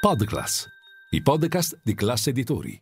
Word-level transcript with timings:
Podclass, 0.00 0.64
i 1.10 1.22
podcast 1.22 1.80
di 1.82 1.92
classe 1.94 2.30
editori. 2.30 2.80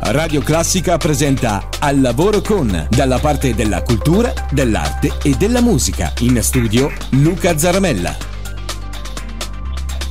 Radio 0.00 0.42
Classica 0.42 0.98
presenta 0.98 1.66
Al 1.78 2.02
lavoro 2.02 2.42
con, 2.42 2.86
dalla 2.90 3.18
parte 3.18 3.54
della 3.54 3.80
cultura, 3.80 4.34
dell'arte 4.50 5.12
e 5.22 5.34
della 5.34 5.62
musica. 5.62 6.12
In 6.18 6.42
studio 6.42 6.92
Luca 7.12 7.56
Zaramella. 7.56 8.27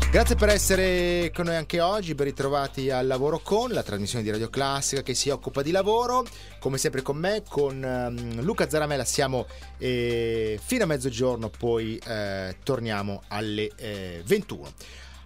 Grazie 0.09 0.35
per 0.35 0.47
essere 0.47 1.31
con 1.33 1.45
noi 1.45 1.55
anche 1.57 1.81
oggi, 1.81 2.15
ben 2.15 2.27
ritrovati 2.27 2.89
al 2.89 3.07
Lavoro 3.07 3.39
Con, 3.39 3.71
la 3.71 3.83
trasmissione 3.83 4.23
di 4.23 4.31
Radio 4.31 4.49
Classica 4.49 5.03
che 5.03 5.13
si 5.13 5.29
occupa 5.29 5.61
di 5.61 5.69
lavoro, 5.69 6.25
come 6.59 6.77
sempre 6.77 7.01
con 7.01 7.17
me, 7.17 7.43
con 7.47 7.83
um, 7.83 8.41
Luca 8.41 8.69
Zaramella 8.69 9.03
siamo 9.03 9.45
eh, 9.77 10.57
fino 10.63 10.85
a 10.85 10.87
mezzogiorno, 10.87 11.49
poi 11.49 11.97
eh, 12.07 12.55
torniamo 12.63 13.23
alle 13.27 13.69
eh, 13.75 14.23
21. 14.25 14.71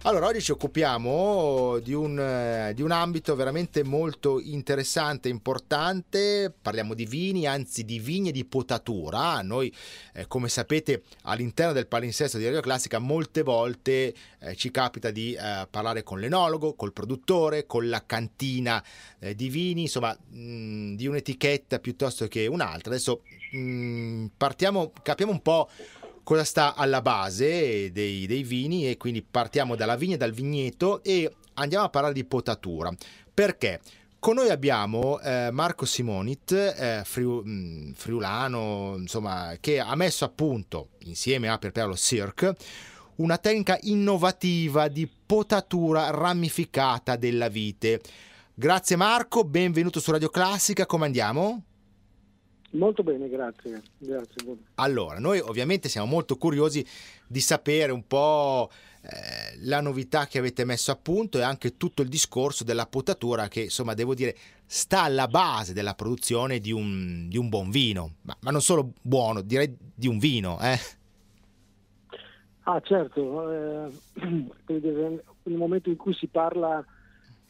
Allora, 0.04 0.26
oggi 0.26 0.42
ci 0.42 0.50
occupiamo 0.50 1.78
di 1.78 1.92
un, 1.92 2.18
eh, 2.18 2.72
di 2.74 2.82
un, 2.82 2.90
ambito 2.90 3.36
veramente 3.36 3.84
molto 3.84 4.40
interessante 4.40 5.28
importante. 5.28 6.52
Parliamo 6.60 6.94
di 6.94 7.06
vini, 7.06 7.46
anzi 7.46 7.84
di 7.84 8.00
vigne 8.00 8.32
di 8.32 8.44
potatura. 8.44 9.40
Noi, 9.42 9.72
eh, 10.14 10.26
come 10.26 10.48
sapete, 10.48 11.04
all'interno 11.22 11.72
del 11.72 11.86
palinsesto 11.86 12.36
di 12.36 12.46
Radio 12.46 12.60
Classica 12.60 12.98
molte 12.98 13.42
volte 13.42 14.12
eh, 14.40 14.56
ci 14.56 14.72
capita 14.72 15.12
di 15.12 15.34
eh, 15.34 15.68
parlare 15.70 16.02
con 16.02 16.18
l'enologo, 16.18 16.74
col 16.74 16.92
produttore, 16.92 17.66
con 17.66 17.88
la 17.88 18.04
cantina 18.04 18.82
eh, 19.20 19.36
di 19.36 19.48
vini, 19.50 19.82
insomma, 19.82 20.18
mh, 20.30 20.36
mm, 20.36 20.94
di 20.96 21.06
un'etichetta 21.06 21.78
piuttosto 21.78 22.26
che 22.26 22.48
un'altra. 22.48 22.90
Adesso 22.90 23.22
mh, 23.52 23.56
mm, 23.56 24.26
partiamo, 24.36 24.90
capiamo 25.00 25.30
un 25.30 25.42
po' 25.42 25.70
cosa 26.22 26.44
sta 26.44 26.74
alla 26.74 27.02
base 27.02 27.90
dei, 27.92 28.26
dei 28.26 28.42
vini 28.42 28.88
e 28.88 28.96
quindi 28.96 29.22
partiamo 29.22 29.76
dalla 29.76 29.96
vigna, 29.96 30.16
dal 30.16 30.32
vigneto 30.32 31.02
e 31.02 31.30
andiamo 31.54 31.84
a 31.84 31.88
parlare 31.88 32.14
di 32.14 32.24
potatura. 32.24 32.92
Perché? 33.32 33.80
Con 34.18 34.36
noi 34.36 34.50
abbiamo 34.50 35.18
eh, 35.18 35.50
Marco 35.50 35.84
Simonit, 35.84 36.52
eh, 36.52 37.02
friu, 37.04 37.42
mh, 37.42 37.94
friulano, 37.94 38.94
insomma, 38.96 39.56
che 39.58 39.80
ha 39.80 39.96
messo 39.96 40.24
a 40.24 40.28
punto, 40.28 40.90
insieme 41.06 41.48
a 41.48 41.58
per 41.58 41.86
lo 41.86 41.96
Cirque, 41.96 42.54
una 43.16 43.36
tecnica 43.36 43.76
innovativa 43.82 44.86
di 44.86 45.08
potatura 45.26 46.10
ramificata 46.10 47.16
della 47.16 47.48
vite. 47.48 48.00
Grazie 48.54 48.94
Marco, 48.94 49.42
benvenuto 49.42 49.98
su 49.98 50.12
Radio 50.12 50.28
Classica, 50.28 50.86
come 50.86 51.06
andiamo? 51.06 51.62
Molto 52.72 53.02
bene, 53.02 53.28
grazie. 53.28 53.82
grazie. 53.98 54.56
Allora, 54.76 55.18
noi 55.18 55.38
ovviamente 55.40 55.88
siamo 55.88 56.06
molto 56.06 56.36
curiosi 56.36 56.84
di 57.26 57.40
sapere 57.40 57.92
un 57.92 58.06
po' 58.06 58.70
eh, 59.02 59.58
la 59.64 59.80
novità 59.80 60.26
che 60.26 60.38
avete 60.38 60.64
messo 60.64 60.90
a 60.90 60.96
punto 60.96 61.38
e 61.38 61.42
anche 61.42 61.76
tutto 61.76 62.02
il 62.02 62.08
discorso 62.08 62.64
della 62.64 62.86
potatura 62.86 63.48
che, 63.48 63.62
insomma, 63.62 63.94
devo 63.94 64.14
dire, 64.14 64.36
sta 64.64 65.02
alla 65.02 65.26
base 65.26 65.74
della 65.74 65.94
produzione 65.94 66.60
di 66.60 66.72
un, 66.72 67.28
di 67.28 67.36
un 67.36 67.48
buon 67.48 67.70
vino, 67.70 68.14
ma, 68.22 68.36
ma, 68.40 68.50
non 68.50 68.62
solo 68.62 68.92
buono, 69.02 69.42
direi 69.42 69.76
di 69.94 70.08
un 70.08 70.18
vino. 70.18 70.58
Eh? 70.60 70.78
Ah, 72.62 72.80
certo, 72.80 73.52
eh, 73.52 73.90
nel 74.64 75.22
momento 75.58 75.90
in 75.90 75.96
cui 75.96 76.14
si 76.14 76.28
parla 76.28 76.82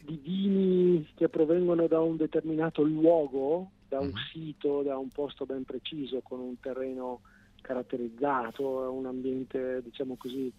di 0.05 0.19
vini 0.21 1.09
che 1.15 1.29
provengono 1.29 1.87
da 1.87 2.01
un 2.01 2.17
determinato 2.17 2.83
luogo, 2.83 3.71
da 3.93 4.01
un 4.01 4.07
mm-hmm. 4.07 4.25
sito, 4.33 4.83
da 4.83 4.97
un 4.97 5.11
posto 5.11 5.45
ben 5.45 5.65
preciso, 5.65 6.21
con 6.23 6.41
un 6.41 6.59
terreno 6.59 7.21
caratterizzato, 7.61 8.91
un 8.91 9.05
ambiente, 9.05 9.83
diciamo 9.83 10.17
così, 10.17 10.51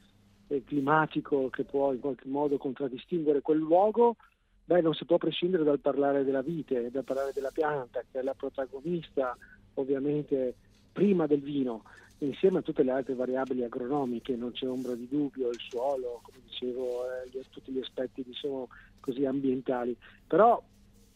eh, 0.47 0.63
climatico 0.63 1.49
che 1.49 1.63
può 1.63 1.91
in 1.93 1.99
qualche 1.99 2.27
modo 2.27 2.57
contraddistinguere 2.57 3.41
quel 3.41 3.57
luogo, 3.57 4.17
beh, 4.65 4.81
non 4.81 4.93
si 4.93 5.05
può 5.05 5.17
prescindere 5.17 5.63
dal 5.63 5.79
parlare 5.79 6.23
della 6.23 6.43
vite, 6.43 6.91
dal 6.91 7.03
parlare 7.03 7.31
della 7.33 7.49
pianta, 7.51 8.03
che 8.11 8.19
è 8.19 8.21
la 8.21 8.35
protagonista 8.35 9.35
ovviamente 9.75 10.53
prima 10.91 11.25
del 11.25 11.41
vino, 11.41 11.85
insieme 12.19 12.59
a 12.59 12.61
tutte 12.61 12.83
le 12.83 12.91
altre 12.91 13.15
variabili 13.15 13.63
agronomiche, 13.63 14.35
non 14.35 14.51
c'è 14.51 14.67
ombra 14.67 14.93
di 14.93 15.07
dubbio, 15.09 15.49
il 15.49 15.59
suolo, 15.59 16.19
come 16.21 16.37
dicevo, 16.45 17.01
eh, 17.23 17.43
tutti 17.49 17.71
gli 17.71 17.79
aspetti 17.79 18.21
diciamo, 18.23 18.67
così 18.99 19.25
ambientali. 19.25 19.97
Però 20.27 20.61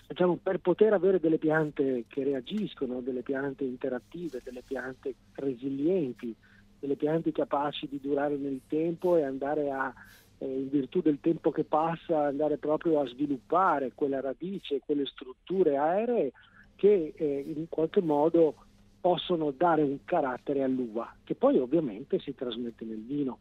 diciamo, 0.07 0.37
per 0.41 0.59
poter 0.59 0.93
avere 0.93 1.19
delle 1.19 1.37
piante 1.37 2.05
che 2.07 2.23
reagiscono, 2.23 3.01
delle 3.01 3.21
piante 3.21 3.65
interattive, 3.65 4.41
delle 4.43 4.63
piante 4.65 5.13
resilienti, 5.33 6.33
delle 6.79 6.95
piante 6.95 7.31
capaci 7.31 7.87
di 7.87 7.99
durare 8.01 8.37
nel 8.37 8.61
tempo 8.67 9.17
e 9.17 9.23
andare 9.23 9.69
a, 9.69 9.93
eh, 10.37 10.45
in 10.45 10.69
virtù 10.69 11.01
del 11.01 11.19
tempo 11.19 11.51
che 11.51 11.63
passa, 11.63 12.25
andare 12.25 12.57
proprio 12.57 13.01
a 13.01 13.07
sviluppare 13.07 13.91
quella 13.93 14.21
radice, 14.21 14.79
quelle 14.79 15.05
strutture 15.05 15.77
aeree 15.77 16.31
che 16.75 17.13
eh, 17.15 17.43
in 17.55 17.67
qualche 17.67 18.01
modo 18.01 18.55
possono 19.01 19.51
dare 19.51 19.81
un 19.81 19.99
carattere 20.05 20.63
all'uva, 20.63 21.13
che 21.23 21.35
poi 21.35 21.57
ovviamente 21.57 22.19
si 22.19 22.33
trasmette 22.33 22.85
nel 22.85 23.03
vino. 23.03 23.39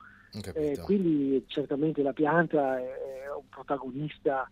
Eh, 0.54 0.78
quindi 0.82 1.44
certamente 1.46 2.02
la 2.02 2.12
pianta 2.12 2.78
è 2.78 3.24
un 3.34 3.48
protagonista 3.48 4.48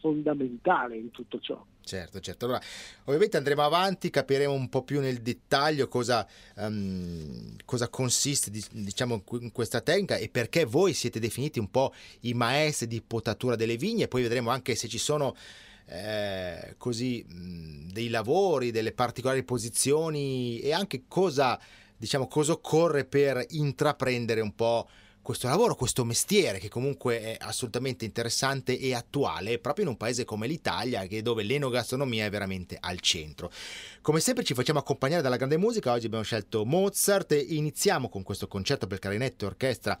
fondamentale 0.00 0.96
in 0.96 1.10
tutto 1.10 1.40
ciò. 1.40 1.64
Certo, 1.84 2.20
certo. 2.20 2.44
Allora, 2.44 2.60
ovviamente 3.04 3.36
andremo 3.36 3.62
avanti, 3.62 4.10
capiremo 4.10 4.52
un 4.52 4.68
po' 4.68 4.82
più 4.82 5.00
nel 5.00 5.20
dettaglio 5.20 5.88
cosa, 5.88 6.26
um, 6.56 7.56
cosa 7.64 7.88
consiste 7.88 8.50
diciamo, 8.72 9.24
in 9.40 9.50
questa 9.52 9.80
tecnica 9.80 10.16
e 10.16 10.28
perché 10.28 10.64
voi 10.64 10.92
siete 10.92 11.18
definiti 11.18 11.58
un 11.58 11.70
po' 11.70 11.92
i 12.20 12.34
maestri 12.34 12.86
di 12.86 13.02
potatura 13.02 13.56
delle 13.56 13.76
vigne, 13.76 14.08
poi 14.08 14.22
vedremo 14.22 14.50
anche 14.50 14.74
se 14.74 14.86
ci 14.88 14.98
sono 14.98 15.34
eh, 15.86 16.74
così 16.78 17.24
mh, 17.26 17.92
dei 17.92 18.08
lavori, 18.08 18.70
delle 18.70 18.92
particolari 18.92 19.42
posizioni 19.42 20.60
e 20.60 20.72
anche 20.72 21.04
cosa, 21.08 21.58
diciamo, 21.96 22.28
cosa 22.28 22.52
occorre 22.52 23.04
per 23.04 23.44
intraprendere 23.50 24.40
un 24.40 24.54
po' 24.54 24.88
questo 25.22 25.48
lavoro, 25.48 25.74
questo 25.76 26.04
mestiere 26.04 26.58
che 26.58 26.68
comunque 26.68 27.20
è 27.20 27.36
assolutamente 27.40 28.04
interessante 28.04 28.78
e 28.78 28.92
attuale 28.92 29.58
proprio 29.58 29.84
in 29.84 29.90
un 29.92 29.96
paese 29.96 30.24
come 30.24 30.46
l'Italia 30.46 31.06
dove 31.22 31.44
l'enogastronomia 31.44 32.24
è 32.24 32.30
veramente 32.30 32.76
al 32.80 33.00
centro. 33.00 33.50
Come 34.00 34.20
sempre 34.20 34.44
ci 34.44 34.54
facciamo 34.54 34.80
accompagnare 34.80 35.22
dalla 35.22 35.36
grande 35.36 35.56
musica, 35.56 35.92
oggi 35.92 36.06
abbiamo 36.06 36.24
scelto 36.24 36.64
Mozart 36.64 37.32
e 37.32 37.38
iniziamo 37.38 38.08
con 38.08 38.22
questo 38.22 38.48
concerto 38.48 38.86
per 38.86 38.98
clarinetto 38.98 39.44
e 39.44 39.48
orchestra 39.48 39.98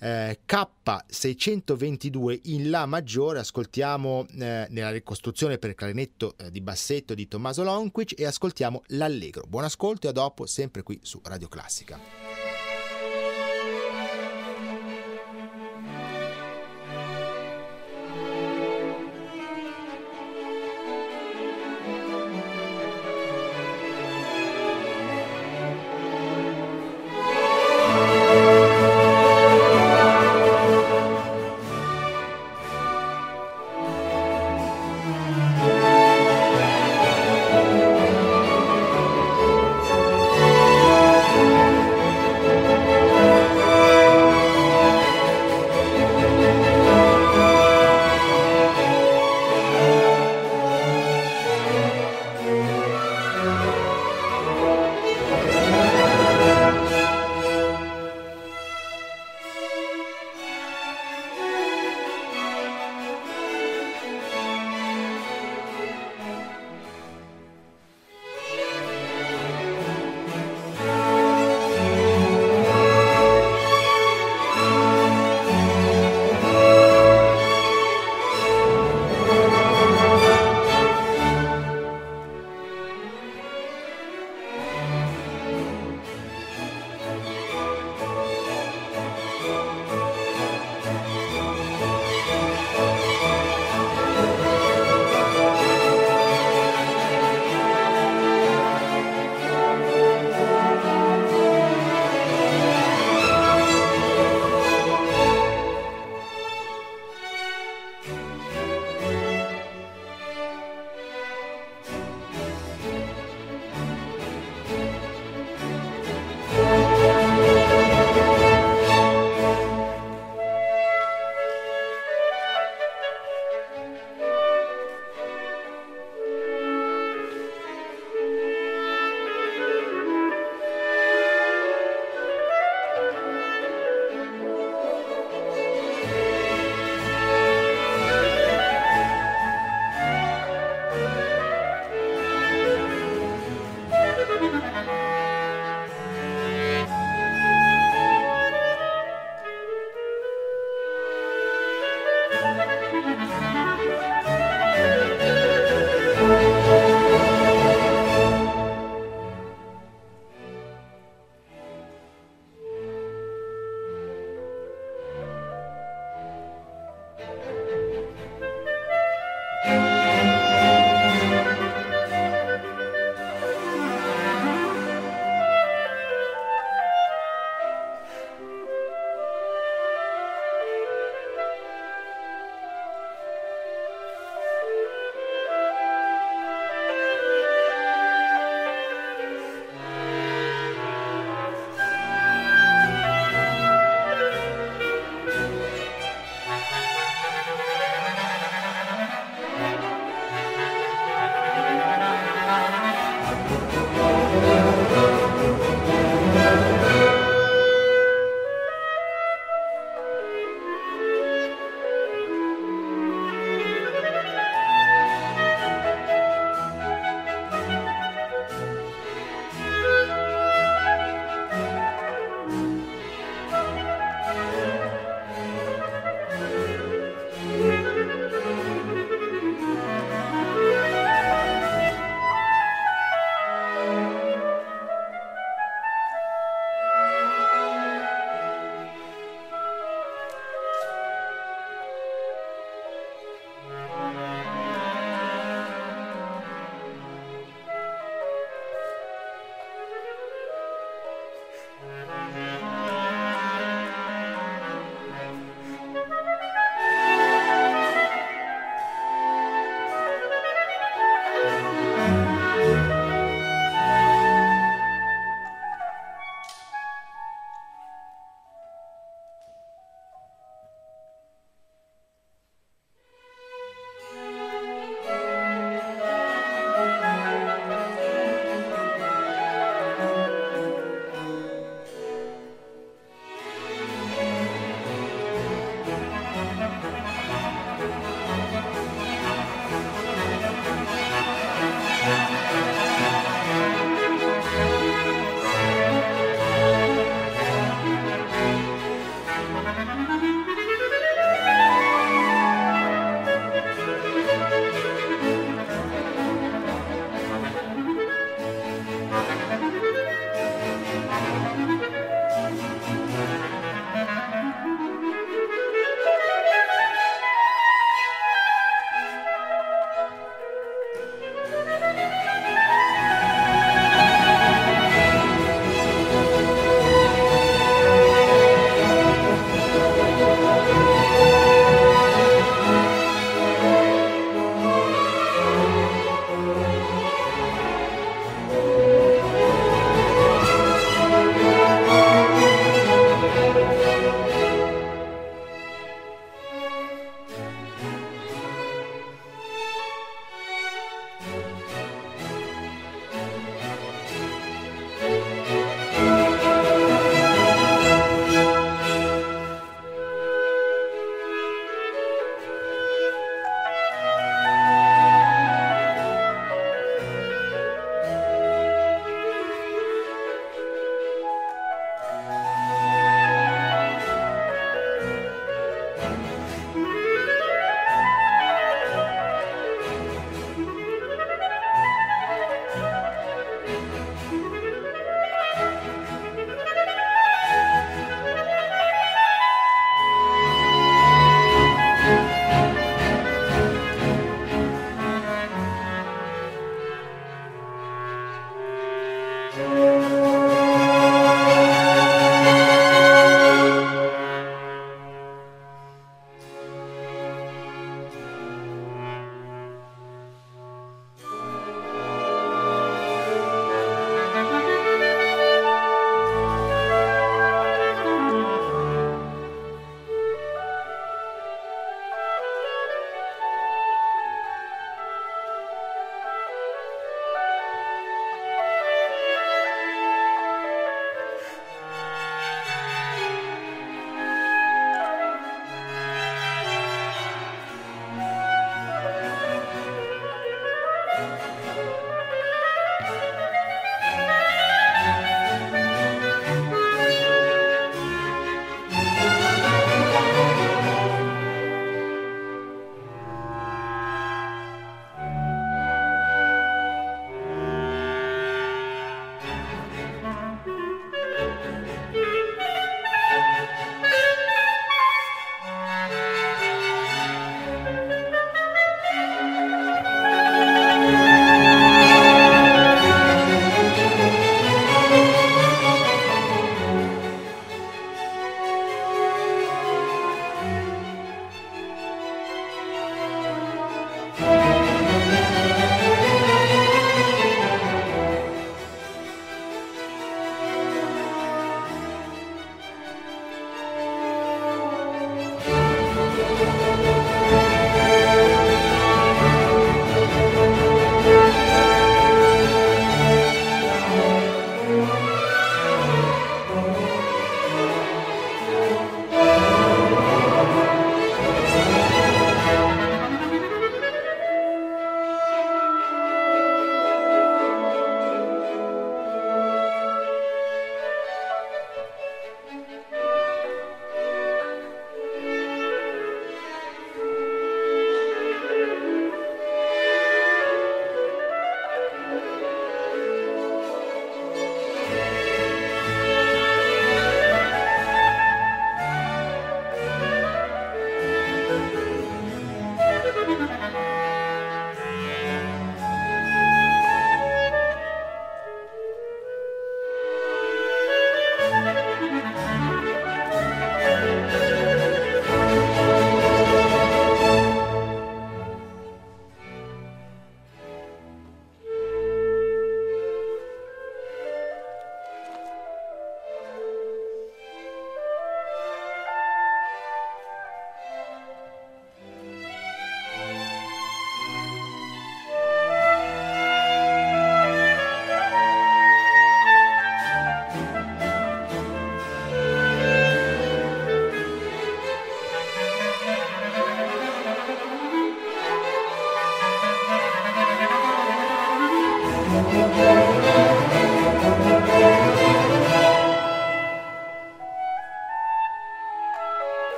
eh, 0.00 0.40
K622 0.46 2.40
in 2.44 2.70
La 2.70 2.86
maggiore, 2.86 3.38
ascoltiamo 3.38 4.26
eh, 4.38 4.66
nella 4.68 4.90
ricostruzione 4.90 5.58
per 5.58 5.74
clarinetto 5.74 6.34
eh, 6.36 6.50
di 6.50 6.60
bassetto 6.60 7.14
di 7.14 7.28
Tommaso 7.28 7.62
Lonquic 7.62 8.18
e 8.18 8.24
ascoltiamo 8.24 8.82
l'Allegro. 8.88 9.44
Buon 9.46 9.64
ascolto 9.64 10.06
e 10.06 10.10
a 10.10 10.12
dopo 10.12 10.46
sempre 10.46 10.82
qui 10.82 10.98
su 11.02 11.20
Radio 11.22 11.48
Classica. 11.48 12.49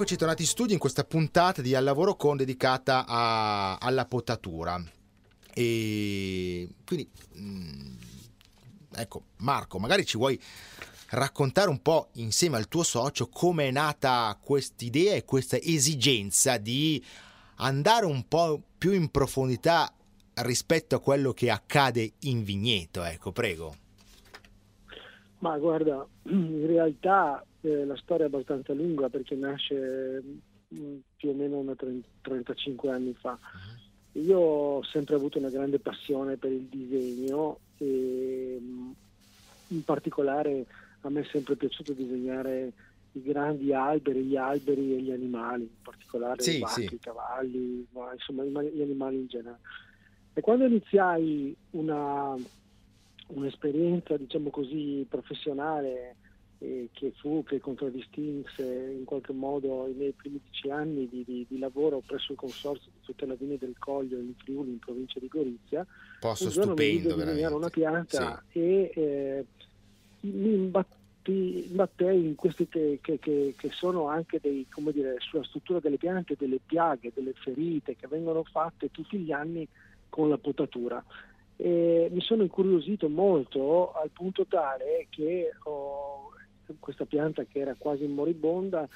Eccoci 0.00 0.16
tornati 0.16 0.40
in 0.40 0.48
studio 0.48 0.72
in 0.72 0.80
questa 0.80 1.04
puntata 1.04 1.60
di 1.60 1.74
Al 1.74 1.84
lavoro 1.84 2.16
con 2.16 2.38
dedicata 2.38 3.04
a- 3.06 3.76
alla 3.76 4.06
potatura. 4.06 4.82
E 5.52 6.70
quindi, 6.86 7.06
mm, 7.38 7.96
ecco, 8.94 9.24
Marco, 9.40 9.78
magari 9.78 10.06
ci 10.06 10.16
vuoi 10.16 10.40
raccontare 11.10 11.68
un 11.68 11.82
po' 11.82 12.08
insieme 12.14 12.56
al 12.56 12.68
tuo 12.68 12.82
socio 12.82 13.28
come 13.28 13.68
è 13.68 13.70
nata 13.70 14.38
quest'idea 14.42 15.16
e 15.16 15.26
questa 15.26 15.58
esigenza 15.58 16.56
di 16.56 17.04
andare 17.56 18.06
un 18.06 18.26
po' 18.26 18.58
più 18.78 18.92
in 18.92 19.10
profondità 19.10 19.92
rispetto 20.36 20.96
a 20.96 21.00
quello 21.00 21.34
che 21.34 21.50
accade 21.50 22.12
in 22.20 22.42
vigneto, 22.42 23.04
ecco, 23.04 23.32
prego. 23.32 23.76
Ma 25.40 25.58
guarda, 25.58 26.06
in 26.22 26.66
realtà 26.66 27.44
eh, 27.62 27.84
la 27.84 27.96
storia 27.96 28.24
è 28.24 28.28
abbastanza 28.28 28.72
lunga 28.72 29.08
perché 29.08 29.34
nasce 29.34 30.22
mh, 30.68 30.94
più 31.16 31.30
o 31.30 31.34
meno 31.34 31.58
una 31.58 31.74
30 31.74 32.06
35 32.22 32.90
anni 32.90 33.14
fa. 33.14 33.38
Io 34.12 34.38
ho 34.38 34.82
sempre 34.84 35.14
avuto 35.14 35.38
una 35.38 35.50
grande 35.50 35.78
passione 35.78 36.36
per 36.36 36.50
il 36.52 36.64
disegno 36.64 37.58
e 37.78 38.58
mh, 38.60 38.90
in 39.68 39.84
particolare 39.84 40.66
a 41.02 41.08
me 41.10 41.20
è 41.20 41.28
sempre 41.30 41.56
piaciuto 41.56 41.92
disegnare 41.92 42.72
i 43.12 43.22
grandi 43.22 43.72
alberi, 43.72 44.22
gli 44.22 44.36
alberi 44.36 44.94
e 44.94 45.00
gli 45.00 45.10
animali, 45.10 45.62
in 45.62 45.82
particolare 45.82 46.42
Sì, 46.42 46.56
i 46.56 46.60
vacchi, 46.60 46.86
sì. 46.86 46.94
i 46.94 46.98
cavalli, 46.98 47.86
ma 47.92 48.12
insomma 48.12 48.44
gli 48.44 48.82
animali 48.82 49.16
in 49.16 49.26
generale. 49.26 49.60
E 50.32 50.40
quando 50.40 50.64
iniziai 50.66 51.54
una, 51.70 52.36
un'esperienza, 53.28 54.16
diciamo 54.16 54.50
così, 54.50 55.04
professionale 55.08 56.16
eh, 56.62 56.90
che 56.92 57.12
fu, 57.16 57.42
che 57.42 57.58
contraddistinse 57.58 58.62
in 58.62 59.04
qualche 59.04 59.32
modo 59.32 59.86
i 59.88 59.94
miei 59.94 60.12
primi 60.12 60.40
dieci 60.42 60.68
anni 60.70 61.08
di, 61.08 61.24
di- 61.24 61.46
di 61.48 61.58
lavoro 61.58 62.02
presso 62.04 62.32
il 62.32 62.38
consorzio 62.38 62.90
di 62.92 63.00
tutela 63.02 63.34
Vini 63.34 63.56
del 63.56 63.74
Coglio 63.78 64.18
in 64.18 64.34
Friuli, 64.36 64.70
in 64.72 64.78
provincia 64.78 65.18
di 65.18 65.28
Gorizia, 65.28 65.86
Posto 66.20 66.50
stupendo, 66.50 67.14
veramente. 67.16 67.54
una 67.54 67.70
pianta 67.70 68.44
e 68.52 68.90
eh, 68.94 69.44
mi 70.20 70.52
imbatti, 70.52 71.66
imbattei 71.70 72.26
in 72.26 72.34
questi 72.34 72.68
che, 72.68 72.98
che- 73.00 73.18
che- 73.18 73.54
che 73.56 73.70
sono 73.70 74.08
anche 74.08 74.38
dei, 74.40 74.66
come 74.70 74.92
dire, 74.92 75.16
sulla 75.18 75.44
struttura 75.44 75.80
delle 75.80 75.96
piante, 75.96 76.34
delle 76.38 76.60
piaghe, 76.64 77.10
delle 77.14 77.32
ferite 77.32 77.96
che 77.96 78.06
vengono 78.06 78.44
fatte 78.44 78.90
tutti 78.90 79.16
gli 79.16 79.32
anni 79.32 79.66
con 80.10 80.28
la 80.28 80.36
potatura. 80.36 81.02
E 81.56 82.08
mi 82.10 82.20
sono 82.20 82.42
incuriosito 82.42 83.08
molto 83.08 83.92
al 83.92 84.10
punto 84.10 84.46
tale 84.46 85.06
che 85.10 85.50
ho 85.64 86.29
questa 86.78 87.06
pianta 87.06 87.44
che 87.44 87.58
era 87.60 87.74
quasi 87.76 88.06
moribonda 88.06 88.88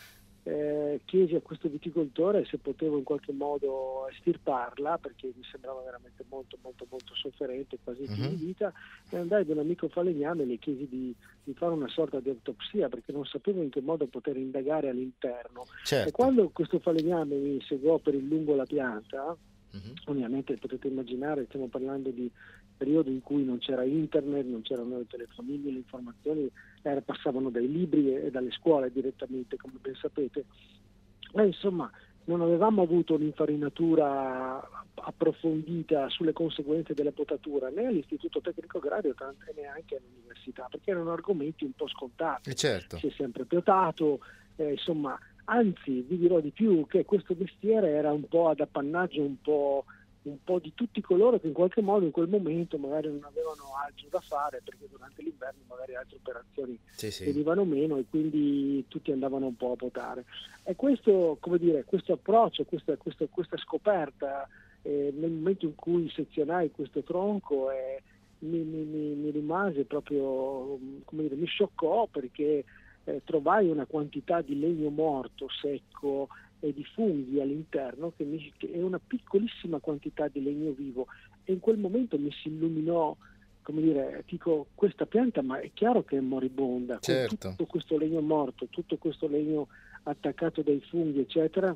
eh, 0.46 1.00
chiesi 1.06 1.34
a 1.34 1.40
questo 1.40 1.70
viticoltore 1.70 2.44
se 2.44 2.58
potevo 2.58 2.98
in 2.98 3.02
qualche 3.04 3.32
modo 3.32 4.06
estirparla 4.10 4.98
perché 4.98 5.32
mi 5.34 5.42
sembrava 5.50 5.80
veramente 5.80 6.22
molto 6.28 6.58
molto 6.60 6.86
molto 6.90 7.14
sofferente, 7.14 7.78
quasi 7.82 8.02
in 8.02 8.08
fine 8.10 8.28
Mhm. 8.28 8.36
vita 8.36 8.70
e 9.08 9.16
andai 9.16 9.46
da 9.46 9.52
un 9.54 9.60
amico 9.60 9.88
falegname 9.88 10.42
e 10.42 10.46
le 10.46 10.58
chiesi 10.58 10.86
di, 10.86 11.16
di 11.42 11.54
fare 11.54 11.72
una 11.72 11.88
sorta 11.88 12.20
di 12.20 12.28
autopsia 12.28 12.90
perché 12.90 13.10
non 13.10 13.24
sapevo 13.24 13.62
in 13.62 13.70
che 13.70 13.80
modo 13.80 14.06
poter 14.06 14.36
indagare 14.36 14.90
all'interno. 14.90 15.64
Certo. 15.82 16.08
E 16.10 16.12
quando 16.12 16.50
questo 16.50 16.78
falegname 16.78 17.36
mi 17.36 17.58
seguò 17.62 17.98
per 17.98 18.14
il 18.14 18.26
lungo 18.26 18.54
la 18.54 18.66
pianta, 18.66 19.34
Mhm. 19.74 19.92
ovviamente 20.04 20.56
potete 20.58 20.86
immaginare, 20.88 21.46
stiamo 21.46 21.66
parlando 21.68 22.10
di 22.10 22.30
periodo 22.76 23.10
in 23.10 23.20
cui 23.22 23.44
non 23.44 23.58
c'era 23.58 23.84
internet, 23.84 24.46
non 24.46 24.62
c'erano 24.62 24.98
le 24.98 25.06
telefonini, 25.06 25.72
le 25.72 25.78
informazioni 25.78 26.50
eh, 26.82 27.02
passavano 27.02 27.50
dai 27.50 27.70
libri 27.70 28.14
e, 28.14 28.26
e 28.26 28.30
dalle 28.30 28.50
scuole 28.50 28.90
direttamente, 28.92 29.56
come 29.56 29.74
ben 29.80 29.94
sapete. 29.94 30.44
E 31.32 31.46
insomma, 31.46 31.90
non 32.26 32.40
avevamo 32.40 32.82
avuto 32.82 33.14
un'infarinatura 33.14 34.68
approfondita 34.94 36.08
sulle 36.08 36.32
conseguenze 36.32 36.94
della 36.94 37.12
potatura 37.12 37.68
né 37.68 37.86
all'Istituto 37.86 38.40
Tecnico 38.40 38.78
Agrario 38.78 39.10
e 39.10 39.60
neanche 39.60 39.96
all'università, 39.96 40.68
perché 40.70 40.90
erano 40.92 41.12
argomenti 41.12 41.64
un 41.64 41.72
po' 41.72 41.88
scontati 41.88 42.50
Eh, 42.50 42.54
certo. 42.54 42.96
si 42.98 43.08
è 43.08 43.10
sempre 43.16 43.44
piotato, 43.44 44.20
eh, 44.56 44.70
insomma, 44.70 45.18
anzi 45.46 46.00
vi 46.02 46.16
dirò 46.16 46.40
di 46.40 46.50
più 46.50 46.86
che 46.86 47.04
questo 47.04 47.34
mestiere 47.38 47.90
era 47.90 48.12
un 48.12 48.26
po' 48.28 48.48
ad 48.48 48.60
appannaggio 48.60 49.20
un 49.20 49.40
po', 49.40 49.84
un 50.24 50.38
po' 50.42 50.58
di 50.58 50.72
tutti 50.74 51.00
coloro 51.00 51.38
che 51.38 51.46
in 51.48 51.52
qualche 51.52 51.82
modo 51.82 52.04
in 52.04 52.10
quel 52.10 52.28
momento 52.28 52.78
magari 52.78 53.08
non 53.08 53.24
avevano 53.24 53.74
altro 53.84 54.06
da 54.10 54.20
fare 54.20 54.62
perché 54.64 54.86
durante 54.90 55.22
l'inverno 55.22 55.62
magari 55.68 55.94
altre 55.96 56.16
operazioni 56.16 56.78
Sì, 56.94 57.10
sì. 57.10 57.24
venivano 57.24 57.64
meno 57.64 57.96
e 57.98 58.04
quindi 58.08 58.84
tutti 58.88 59.12
andavano 59.12 59.46
un 59.46 59.56
po' 59.56 59.72
a 59.72 59.76
votare. 59.78 60.24
E 60.62 60.74
questo, 60.76 61.36
come 61.40 61.58
dire, 61.58 61.84
questo 61.84 62.14
approccio, 62.14 62.64
questa, 62.64 62.96
questa- 62.96 63.26
questa 63.30 63.58
scoperta 63.58 64.48
eh, 64.82 65.12
nel 65.14 65.30
momento 65.30 65.66
in 65.66 65.74
cui 65.74 66.10
sezionai 66.10 66.70
questo 66.70 67.02
tronco 67.02 67.70
eh, 67.70 68.02
mi, 68.40 68.58
mi- 68.58 69.14
mi- 69.14 69.30
rimase 69.30 69.84
proprio, 69.84 70.78
come 71.04 71.22
dire, 71.22 71.34
mi 71.36 71.46
scioccò 71.46 72.06
perché 72.06 72.64
eh, 73.04 73.20
trovai 73.24 73.68
una 73.68 73.84
quantità 73.86 74.40
di 74.40 74.58
legno 74.58 74.88
morto, 74.90 75.48
secco 75.50 76.28
e 76.64 76.72
di 76.72 76.84
funghi 76.84 77.40
all'interno 77.40 78.12
che, 78.16 78.24
mi, 78.24 78.52
che 78.56 78.70
è 78.72 78.80
una 78.80 78.98
piccolissima 78.98 79.80
quantità 79.80 80.28
di 80.28 80.42
legno 80.42 80.72
vivo 80.72 81.06
e 81.44 81.52
in 81.52 81.60
quel 81.60 81.76
momento 81.76 82.18
mi 82.18 82.32
si 82.32 82.48
illuminò 82.48 83.14
come 83.60 83.80
dire, 83.80 84.22
dico, 84.26 84.66
questa 84.74 85.06
pianta 85.06 85.42
ma 85.42 85.58
è 85.58 85.70
chiaro 85.72 86.04
che 86.04 86.18
è 86.18 86.20
moribonda, 86.20 86.94
con 86.94 87.02
Certo. 87.02 87.50
tutto 87.50 87.64
questo 87.64 87.96
legno 87.96 88.20
morto, 88.20 88.66
tutto 88.68 88.98
questo 88.98 89.26
legno 89.26 89.68
attaccato 90.02 90.60
dai 90.60 90.82
funghi, 90.86 91.20
eccetera, 91.20 91.74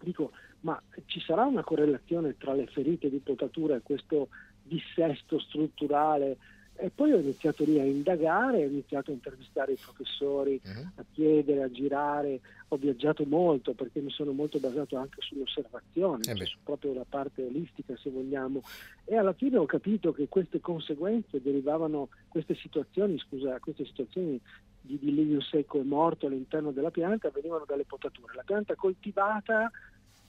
dico, 0.00 0.32
ma 0.60 0.80
ci 1.06 1.20
sarà 1.20 1.44
una 1.44 1.62
correlazione 1.62 2.36
tra 2.38 2.54
le 2.54 2.66
ferite 2.66 3.08
di 3.08 3.18
potatura 3.18 3.76
e 3.76 3.82
questo 3.82 4.28
dissesto 4.62 5.38
strutturale? 5.38 6.38
E 6.82 6.90
poi 6.90 7.12
ho 7.12 7.18
iniziato 7.18 7.62
lì 7.62 7.78
a 7.78 7.84
indagare, 7.84 8.64
ho 8.64 8.68
iniziato 8.68 9.12
a 9.12 9.14
intervistare 9.14 9.74
i 9.74 9.76
professori, 9.76 10.60
Mhm. 10.64 10.92
a 10.96 11.04
chiedere, 11.12 11.62
a 11.62 11.70
girare, 11.70 12.40
ho 12.66 12.76
viaggiato 12.76 13.24
molto 13.24 13.72
perché 13.72 14.00
mi 14.00 14.10
sono 14.10 14.32
molto 14.32 14.58
basato 14.58 14.96
anche 14.96 15.20
sull'osservazione, 15.20 16.24
Eh 16.24 16.34
cioè 16.34 16.44
su 16.44 16.58
proprio 16.64 16.92
la 16.92 17.06
parte 17.08 17.44
olistica 17.44 17.96
se 17.96 18.10
vogliamo, 18.10 18.62
e 19.04 19.14
alla 19.16 19.32
fine 19.32 19.58
ho 19.58 19.64
capito 19.66 20.12
che 20.12 20.26
queste 20.26 20.58
conseguenze 20.58 21.40
derivavano, 21.40 22.08
queste 22.26 22.56
situazioni, 22.56 23.16
scusa, 23.18 23.60
queste 23.60 23.84
situazioni 23.84 24.40
di, 24.80 24.98
di 24.98 25.14
legno 25.14 25.40
secco 25.40 25.78
e 25.78 25.84
morto 25.84 26.26
all'interno 26.26 26.72
della 26.72 26.90
pianta 26.90 27.30
venivano 27.30 27.64
dalle 27.64 27.84
potature. 27.84 28.34
La 28.34 28.42
pianta 28.42 28.74
coltivata 28.74 29.70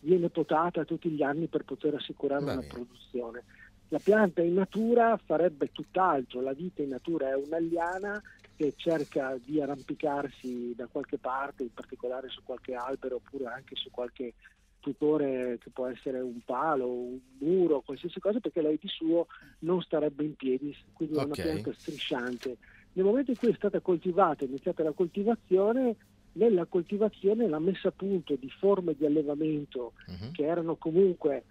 viene 0.01 0.29
potata 0.29 0.85
tutti 0.85 1.09
gli 1.09 1.23
anni 1.23 1.47
per 1.47 1.63
poter 1.63 1.95
assicurare 1.95 2.43
una 2.43 2.61
produzione. 2.61 3.43
La 3.93 3.99
pianta 3.99 4.41
in 4.41 4.55
natura 4.55 5.15
farebbe 5.23 5.69
tutt'altro, 5.71 6.41
la 6.41 6.53
vita 6.53 6.81
in 6.81 6.89
natura 6.89 7.29
è 7.29 7.35
una 7.35 7.59
liana 7.59 8.19
che 8.55 8.73
cerca 8.75 9.37
di 9.37 9.61
arrampicarsi 9.61 10.73
da 10.75 10.87
qualche 10.87 11.19
parte, 11.19 11.61
in 11.61 11.71
particolare 11.71 12.27
su 12.29 12.41
qualche 12.43 12.73
albero 12.73 13.17
oppure 13.17 13.45
anche 13.45 13.75
su 13.75 13.91
qualche 13.91 14.33
tutore 14.79 15.59
che 15.61 15.69
può 15.69 15.85
essere 15.85 16.21
un 16.21 16.39
palo, 16.43 16.87
un 16.89 17.19
muro, 17.37 17.81
qualsiasi 17.81 18.19
cosa, 18.19 18.39
perché 18.39 18.63
lei 18.63 18.79
di 18.81 18.87
suo 18.87 19.27
non 19.59 19.79
starebbe 19.83 20.23
in 20.23 20.33
piedi, 20.33 20.75
quindi 20.91 21.19
è 21.19 21.23
una 21.23 21.35
pianta 21.35 21.71
strisciante. 21.71 22.57
Nel 22.93 23.05
momento 23.05 23.29
in 23.29 23.37
cui 23.37 23.51
è 23.51 23.55
stata 23.55 23.79
coltivata, 23.79 24.43
è 24.43 24.47
iniziata 24.47 24.81
la 24.81 24.93
coltivazione, 24.93 25.97
nella 26.31 26.65
coltivazione 26.65 27.47
la 27.47 27.59
messa 27.59 27.89
a 27.89 27.93
punto 27.95 28.33
di 28.33 28.49
forme 28.49 28.95
di 28.95 29.05
allevamento 29.05 29.93
Mhm. 30.07 30.31
che 30.31 30.45
erano 30.45 30.77
comunque 30.77 31.43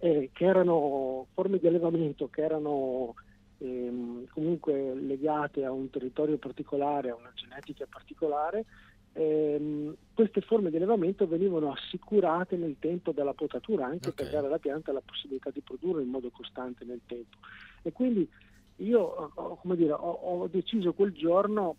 eh, 0.00 0.30
che 0.32 0.44
erano 0.44 1.26
forme 1.34 1.58
di 1.58 1.66
allevamento 1.66 2.28
che 2.28 2.42
erano 2.42 3.14
ehm, 3.58 4.26
comunque 4.32 4.94
legate 4.94 5.64
a 5.64 5.70
un 5.70 5.90
territorio 5.90 6.38
particolare, 6.38 7.10
a 7.10 7.14
una 7.14 7.32
genetica 7.34 7.86
particolare, 7.88 8.64
ehm, 9.12 9.94
queste 10.14 10.40
forme 10.40 10.70
di 10.70 10.76
allevamento 10.76 11.26
venivano 11.26 11.70
assicurate 11.72 12.56
nel 12.56 12.76
tempo 12.78 13.12
dalla 13.12 13.34
potatura 13.34 13.86
anche 13.86 14.08
Ok. 14.08 14.14
per 14.14 14.30
dare 14.30 14.46
alla 14.46 14.58
pianta 14.58 14.90
la 14.92 15.02
possibilità 15.04 15.50
di 15.50 15.60
produrre 15.60 16.02
in 16.02 16.08
modo 16.08 16.30
costante 16.30 16.84
nel 16.84 17.02
tempo. 17.06 17.36
E 17.82 17.92
quindi 17.92 18.28
io 18.76 19.32
dire, 19.74 19.92
ho, 19.92 20.10
ho 20.10 20.48
deciso 20.48 20.94
quel 20.94 21.12
giorno 21.12 21.76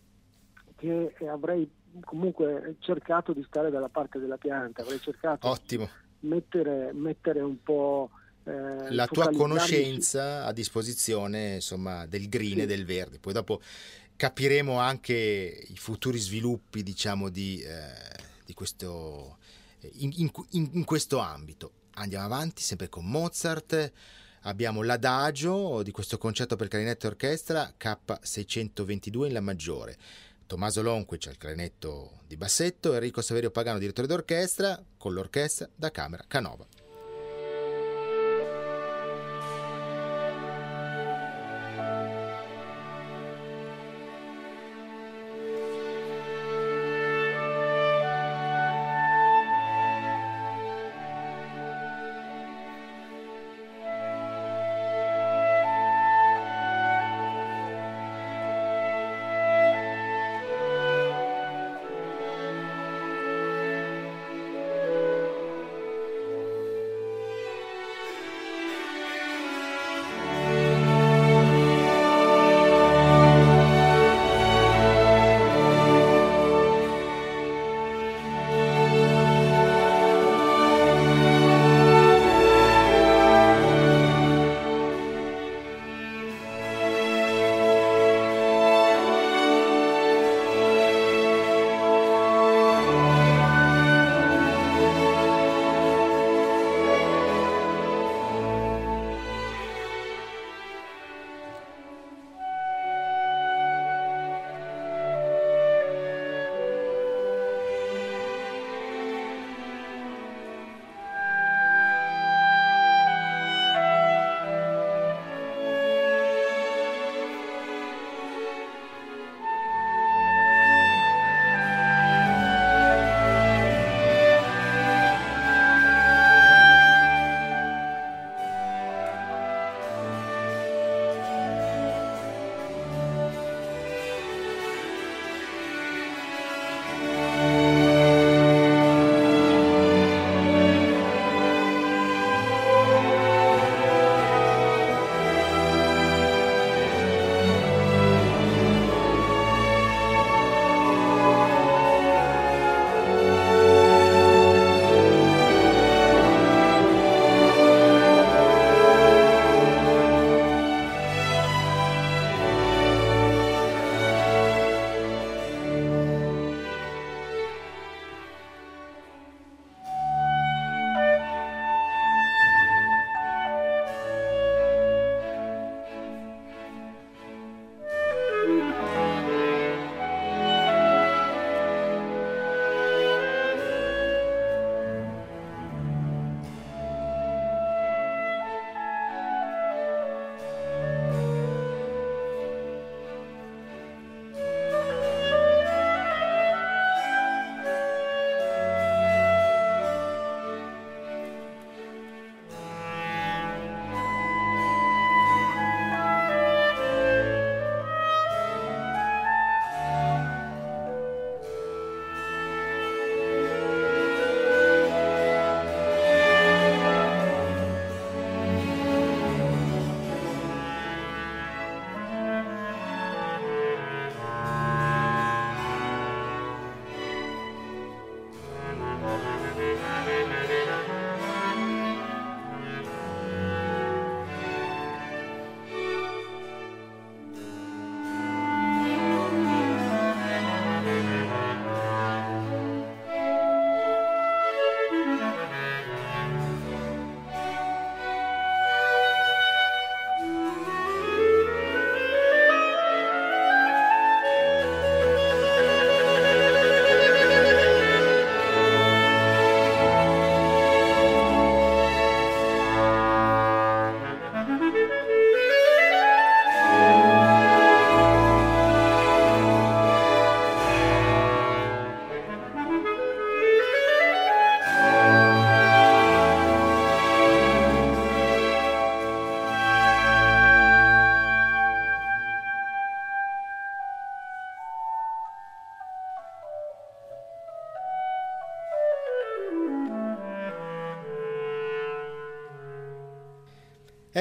che 0.75 1.15
avrei 1.27 1.69
comunque 2.05 2.75
cercato 2.79 3.33
di 3.33 3.43
stare 3.43 3.71
dalla 3.71 3.89
parte 3.89 4.19
della 4.19 4.37
pianta, 4.37 4.83
avrei 4.83 4.99
cercato 4.99 5.47
Ottimo. 5.47 5.89
Mettere, 6.21 6.91
mettere 6.93 7.41
un 7.41 7.61
po' 7.61 8.09
eh, 8.43 8.91
La 8.93 9.05
tua 9.07 9.29
conoscenza 9.29 10.45
a 10.45 10.51
disposizione, 10.51 11.55
insomma, 11.55 12.05
del 12.07 12.27
green 12.27 12.55
Sì. 12.55 12.61
e 12.61 12.65
del 12.65 12.85
verde. 12.85 13.19
Poi 13.19 13.33
dopo 13.33 13.61
capiremo 14.15 14.77
anche 14.79 15.13
i 15.67 15.77
futuri 15.77 16.17
sviluppi, 16.19 16.83
diciamo, 16.83 17.29
di, 17.29 17.61
eh, 17.61 17.91
di 18.45 18.53
questo, 18.53 19.37
in, 19.99 20.11
in- 20.15 20.31
in- 20.51 20.69
in 20.73 20.83
questo 20.85 21.19
ambito. 21.19 21.71
Andiamo 21.95 22.25
avanti 22.25 22.61
sempre 22.61 22.89
con 22.89 23.05
Mozart. 23.05 23.91
Abbiamo 24.43 24.81
l'adagio 24.81 25.83
di 25.83 25.91
questo 25.91 26.17
concerto 26.17 26.55
per 26.55 26.67
clarinetto 26.67 27.05
e 27.05 27.09
orchestra 27.09 27.73
K622 27.79 29.25
in 29.27 29.33
La 29.33 29.39
maggiore. 29.41 29.97
Tommaso 30.51 30.81
Lonquic 30.81 31.27
al 31.27 31.37
clarinetto 31.37 32.23
di 32.27 32.35
bassetto, 32.35 32.93
Enrico 32.93 33.21
Saverio 33.21 33.51
Pagano 33.51 33.79
direttore 33.79 34.05
d'orchestra, 34.05 34.83
con 34.97 35.13
l'orchestra 35.13 35.69
da 35.73 35.91
Camera 35.91 36.25
Canova. 36.27 36.67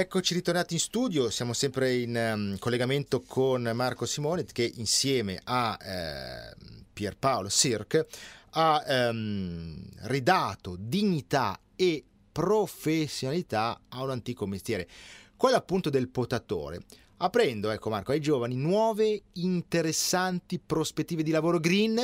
Eccoci 0.00 0.32
ritornati 0.32 0.72
in 0.72 0.80
studio, 0.80 1.28
siamo 1.28 1.52
sempre 1.52 1.94
in 1.94 2.16
um, 2.16 2.58
collegamento 2.58 3.20
con 3.20 3.70
Marco 3.74 4.06
Simonet 4.06 4.50
che 4.50 4.72
insieme 4.76 5.38
a 5.44 5.76
eh, 5.78 6.56
Pierpaolo 6.90 7.50
Sirk 7.50 8.06
ha 8.52 8.82
um, 9.10 9.78
ridato 10.04 10.76
dignità 10.78 11.60
e 11.76 12.02
professionalità 12.32 13.78
a 13.90 14.02
un 14.02 14.08
antico 14.08 14.46
mestiere, 14.46 14.88
quello 15.36 15.56
appunto 15.56 15.90
del 15.90 16.08
potatore, 16.08 16.80
aprendo, 17.18 17.68
ecco 17.68 17.90
Marco, 17.90 18.12
ai 18.12 18.22
giovani 18.22 18.56
nuove 18.56 19.24
interessanti 19.34 20.58
prospettive 20.58 21.22
di 21.22 21.30
lavoro 21.30 21.60
green 21.60 21.98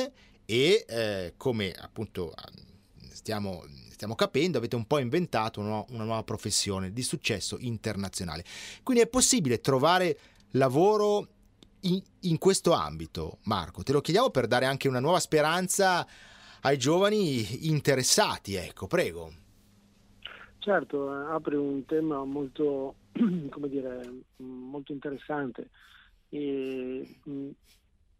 e 0.45 0.85
eh, 0.87 1.33
come 1.35 1.71
appunto 1.71 2.31
stiamo 3.27 3.65
stiamo 3.97 4.15
capendo, 4.15 4.59
avete 4.59 4.75
un 4.75 4.85
po' 4.85 4.99
inventato 4.99 5.59
una, 5.59 5.83
una 5.89 6.03
nuova 6.03 6.23
professione 6.23 6.93
di 6.93 7.01
successo 7.01 7.57
internazionale. 7.59 8.45
Quindi 8.83 9.03
è 9.03 9.07
possibile 9.07 9.59
trovare 9.59 10.17
lavoro 10.51 11.27
in, 11.81 11.99
in 12.21 12.37
questo 12.37 12.73
ambito, 12.73 13.39
Marco? 13.45 13.81
Te 13.81 13.91
lo 13.91 14.01
chiediamo 14.01 14.29
per 14.29 14.45
dare 14.45 14.65
anche 14.65 14.87
una 14.87 14.99
nuova 14.99 15.19
speranza 15.19 16.07
ai 16.61 16.77
giovani 16.77 17.67
interessati, 17.67 18.53
ecco, 18.53 18.85
prego. 18.85 19.33
Certo, 20.59 21.09
apre 21.09 21.55
un 21.57 21.83
tema 21.85 22.23
molto, 22.23 22.95
come 23.49 23.67
dire, 23.67 24.23
molto 24.37 24.93
interessante. 24.93 25.69
E, 26.29 27.17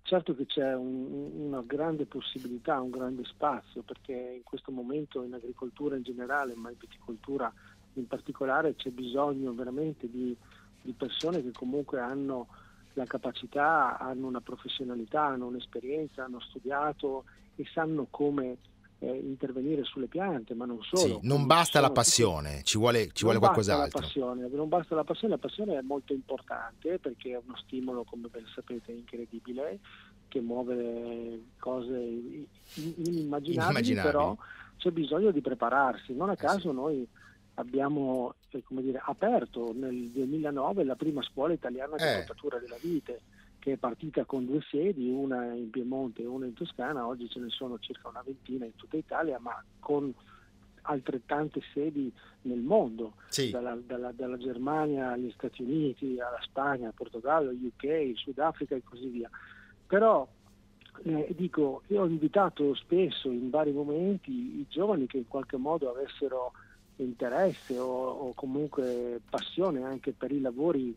certo 0.08 0.34
che 0.34 0.46
c'è 0.46 0.74
un, 0.74 1.32
una 1.48 1.62
grande 1.65 2.06
possibilità, 2.06 2.80
un 2.80 2.89
grande 2.91 3.26
spazio, 3.26 3.82
perché 3.82 4.13
in 4.13 4.43
questo 4.43 4.72
momento 4.72 5.22
in 5.22 5.34
agricoltura 5.34 5.98
in 5.98 6.04
generale, 6.04 6.56
ma 6.56 6.70
in 6.70 6.78
viticoltura 6.80 7.52
in 7.93 8.08
particolare, 8.08 8.76
c'è 8.76 8.89
bisogno 8.89 9.54
veramente 9.54 10.10
di, 10.10 10.34
di 10.82 10.93
persone 10.93 11.43
che 11.43 11.52
comunque 11.52 12.00
hanno 12.00 12.48
la 12.93 13.04
capacità, 13.04 13.98
hanno 14.00 14.28
una 14.28 14.39
professionalità, 14.39 15.26
hanno 15.26 15.48
un'esperienza, 15.48 16.24
hanno 16.24 16.39
studiato 16.39 17.26
e 17.58 17.65
sanno 17.74 18.08
come 18.10 18.58
eh, 19.00 19.16
intervenire 19.16 19.84
sulle 19.84 20.08
piante, 20.08 20.54
ma 20.54 20.66
non 20.66 20.82
solo. 20.82 21.20
Sì, 21.20 21.28
non 21.28 21.46
basta 21.46 21.80
la 21.80 21.92
passione, 21.92 22.62
ci 22.64 22.78
vuole, 22.78 23.10
ci 23.12 23.24
vuole 23.24 23.40
qualcos'altro. 23.40 24.00
Passione, 24.00 24.48
non 24.48 24.68
basta 24.70 24.96
la 24.96 25.04
passione, 25.04 25.36
la 25.36 25.40
passione 25.40 25.78
è 25.78 25.82
molto 25.82 26.14
importante 26.14 26.98
perché 27.00 27.34
è 27.34 27.42
uno 27.44 27.58
stimolo, 27.58 28.04
come 28.04 28.28
ben 28.30 28.46
sapete, 28.54 28.92
incredibile, 28.92 29.80
che 30.28 30.42
muove 30.42 31.44
cose 31.60 31.94
inimmaginabili, 31.96 33.10
inimmaginabili. 33.10 34.02
però 34.02 34.36
c'è 34.78 34.92
bisogno 34.92 35.32
di 35.32 35.42
prepararsi. 35.42 36.14
Non 36.14 36.30
a 36.30 36.36
caso 36.36 36.70
eh 36.70 36.72
sì. 36.72 36.76
noi 36.76 37.08
abbiamo 37.56 38.34
eh, 38.50 38.64
dire, 38.68 39.02
aperto 39.04 39.74
nel 39.76 40.10
2009 40.10 40.84
la 40.84 40.96
prima 40.96 41.22
scuola 41.22 41.54
italiana 41.54 41.96
di 41.96 42.04
eh. 42.04 42.20
potatura 42.20 42.58
della 42.58 42.78
vite 42.82 43.22
che 43.68 43.74
è 43.74 43.78
partita 43.78 44.24
con 44.24 44.46
due 44.46 44.62
sedi, 44.72 45.10
una 45.10 45.54
in 45.54 45.70
Piemonte 45.70 46.22
e 46.22 46.26
una 46.26 46.46
in 46.46 46.54
Toscana, 46.54 47.06
oggi 47.06 47.28
ce 47.30 47.42
ne 47.42 47.50
sono 47.50 47.78
circa 47.80 48.08
una 48.08 48.24
ventina 48.26 48.64
in 48.64 48.74
tutta 48.78 48.96
Italia, 48.96 49.40
ma 49.40 49.62
con 49.80 50.14
altrettante 50.84 51.60
sedi 51.74 52.10
nel 52.44 52.62
mondo, 52.62 53.16
sì. 53.28 53.50
dalla, 53.50 53.78
dalla, 53.86 54.14
dalla, 54.14 54.38
Germania 54.38 55.12
agli 55.12 55.30
Stati 55.32 55.64
Uniti, 55.64 56.18
alla 56.18 56.40
Spagna, 56.44 56.88
al 56.88 56.94
Portogallo, 56.94 57.52
UK, 57.52 58.14
Sudafrica 58.16 58.74
e 58.74 58.84
così 58.86 59.08
via. 59.08 59.30
Però 59.86 60.26
eh, 61.04 61.36
dico, 61.36 61.82
io 61.88 62.04
ho 62.04 62.08
invitato 62.08 62.74
spesso 62.74 63.30
in 63.30 63.50
vari 63.50 63.74
momenti 63.74 64.32
i 64.32 64.66
giovani 64.70 65.08
che 65.08 65.18
in 65.18 65.28
qualche 65.28 65.58
modo 65.58 65.90
avessero 65.90 66.54
interesse 66.96 67.78
o, 67.78 68.12
o 68.12 68.34
comunque 68.34 69.20
passione 69.30 69.84
anche 69.84 70.14
per 70.14 70.32
i 70.32 70.40
lavori 70.40 70.96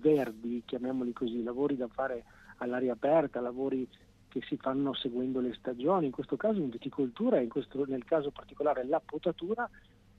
verdi, 0.00 0.62
chiamiamoli 0.64 1.12
così, 1.12 1.42
lavori 1.42 1.76
da 1.76 1.88
fare 1.88 2.24
all'aria 2.58 2.92
aperta, 2.92 3.40
lavori 3.40 3.86
che 4.28 4.42
si 4.46 4.56
fanno 4.56 4.92
seguendo 4.94 5.40
le 5.40 5.54
stagioni, 5.54 6.06
in 6.06 6.12
questo 6.12 6.36
caso 6.36 6.60
in 6.60 6.68
viticoltura 6.68 7.38
e 7.38 7.48
nel 7.86 8.04
caso 8.04 8.30
particolare 8.30 8.84
la 8.84 9.00
potatura 9.04 9.68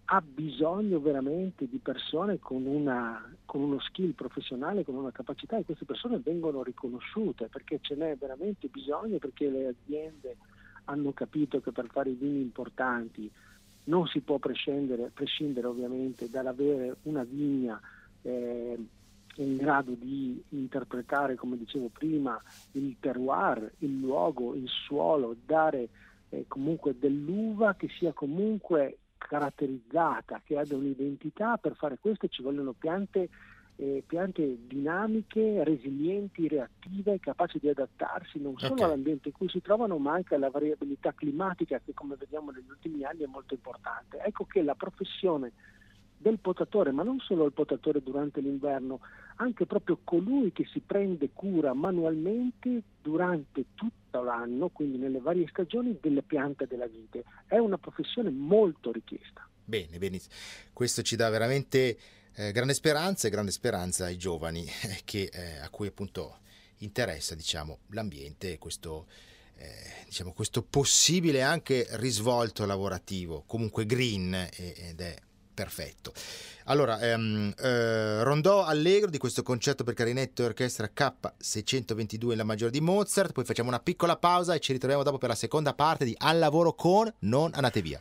ha 0.09 0.21
bisogno 0.21 0.99
veramente 0.99 1.67
di 1.67 1.79
persone 1.79 2.39
con, 2.39 2.65
una, 2.65 3.21
con, 3.45 3.61
uno 3.61 3.79
skill 3.79 4.11
professionale, 4.11 4.85
con 4.85 4.95
una 4.95 5.11
capacità 5.11 5.57
e 5.57 5.65
queste 5.65 5.83
persone 5.83 6.19
vengono 6.19 6.63
riconosciute 6.63 7.47
perché 7.47 7.79
ce 7.81 7.95
n'è 7.95 8.15
veramente 8.15 8.69
bisogno, 8.69 9.17
perché 9.17 9.49
le 9.49 9.67
aziende 9.67 10.37
hanno 10.85 11.11
capito 11.11 11.59
che 11.59 11.73
per 11.73 11.87
fare 11.91 12.11
i 12.11 12.15
vini 12.15 12.39
importanti 12.39 13.29
non 13.85 14.07
si 14.07 14.21
può 14.21 14.37
prescindere, 14.37 15.11
prescindere 15.13 15.67
ovviamente 15.67 16.29
dall'avere 16.29 16.97
una 17.03 17.23
vigna 17.23 17.79
eh, 18.21 18.77
in 19.37 19.55
grado 19.55 19.91
di 19.91 20.41
interpretare, 20.49 21.35
come 21.35 21.57
dicevo 21.57 21.89
prima, 21.91 22.41
il 22.73 22.95
terroir, 22.99 23.71
il 23.79 23.99
luogo, 23.99 24.55
il 24.55 24.67
suolo, 24.67 25.35
dare 25.45 25.89
eh, 26.29 26.45
comunque 26.47 26.97
dell'uva 26.97 27.75
che 27.75 27.87
sia 27.97 28.13
comunque 28.13 28.97
caratterizzata, 29.17 30.41
che 30.43 30.57
abbia 30.57 30.77
un'identità, 30.77 31.57
per 31.57 31.75
fare 31.75 31.97
questo 31.99 32.27
ci 32.27 32.41
vogliono 32.41 32.73
piante, 32.73 33.29
eh, 33.75 34.03
piante 34.05 34.57
dinamiche, 34.67 35.63
resilienti, 35.63 36.47
reattive, 36.47 37.19
capaci 37.19 37.59
di 37.59 37.69
adattarsi 37.69 38.39
non 38.39 38.57
solo 38.57 38.73
okay. 38.73 38.85
all'ambiente 38.85 39.29
in 39.29 39.33
cui 39.33 39.49
si 39.49 39.61
trovano, 39.61 39.97
ma 39.97 40.13
anche 40.13 40.35
alla 40.35 40.49
variabilità 40.49 41.13
climatica 41.13 41.79
che 41.83 41.93
come 41.93 42.15
vediamo 42.15 42.51
negli 42.51 42.69
ultimi 42.69 43.03
anni 43.03 43.23
è 43.23 43.27
molto 43.27 43.53
importante. 43.53 44.19
Ecco 44.19 44.45
che 44.45 44.61
la 44.61 44.75
professione 44.75 45.51
del 46.17 46.39
potatore, 46.39 46.91
ma 46.91 47.03
non 47.03 47.19
solo 47.19 47.45
il 47.45 47.53
potatore 47.53 48.01
durante 48.01 48.41
l'inverno, 48.41 48.99
anche 49.37 49.65
proprio 49.65 49.99
colui 50.03 50.51
che 50.51 50.65
si 50.71 50.79
prende 50.79 51.29
cura 51.31 51.73
manualmente 51.73 52.81
durante 53.01 53.65
tutto 53.75 54.21
l'anno, 54.21 54.69
quindi 54.69 54.97
nelle 54.97 55.19
varie 55.19 55.47
stagioni, 55.47 55.97
delle 56.01 56.23
piante 56.23 56.65
della 56.65 56.87
vite. 56.87 57.23
È 57.45 57.57
una 57.57 57.77
professione 57.77 58.31
molto 58.31 58.91
richiesta. 58.91 59.47
Bene, 59.63 59.97
benissimo. 59.99 60.33
Questo 60.73 61.01
ci 61.01 61.15
dà 61.15 61.29
veramente 61.29 61.97
eh, 62.35 62.51
grande 62.51 62.73
speranza 62.73 63.27
e 63.27 63.31
grande 63.31 63.51
speranza 63.51 64.05
ai 64.05 64.17
giovani 64.17 64.65
eh, 64.65 65.01
che, 65.03 65.29
eh, 65.31 65.57
a 65.59 65.69
cui 65.69 65.87
appunto 65.87 66.39
interessa 66.77 67.35
diciamo, 67.35 67.79
l'ambiente 67.89 68.53
e 68.53 68.57
questo, 68.57 69.07
eh, 69.55 70.05
diciamo, 70.05 70.33
questo 70.33 70.63
possibile 70.63 71.41
anche 71.41 71.85
risvolto 71.91 72.65
lavorativo, 72.65 73.43
comunque 73.45 73.85
green 73.85 74.33
ed 74.33 74.99
è 74.99 75.15
perfetto. 75.57 76.13
Allora, 76.65 76.99
ehm, 76.99 77.51
eh, 77.57 78.21
rondò 78.23 78.63
allegro 78.63 79.09
di 79.09 79.17
questo 79.17 79.41
concerto 79.41 79.83
per 79.83 79.95
clarinetto 79.95 80.43
e 80.43 80.45
orchestra 80.45 80.91
K622 80.95 82.31
in 82.31 82.37
La 82.37 82.43
maggiore 82.43 82.69
di 82.69 82.79
Mozart, 82.79 83.31
poi 83.31 83.43
facciamo 83.43 83.69
una 83.69 83.79
piccola 83.79 84.17
pausa 84.17 84.53
e 84.53 84.59
ci 84.59 84.73
ritroviamo 84.73 85.01
dopo 85.01 85.17
per 85.17 85.29
la 85.29 85.35
seconda 85.35 85.73
parte 85.73 86.05
di 86.05 86.13
Al 86.15 86.37
lavoro 86.37 86.75
con 86.75 87.11
Non 87.19 87.49
andate 87.55 87.81
via. 87.81 87.99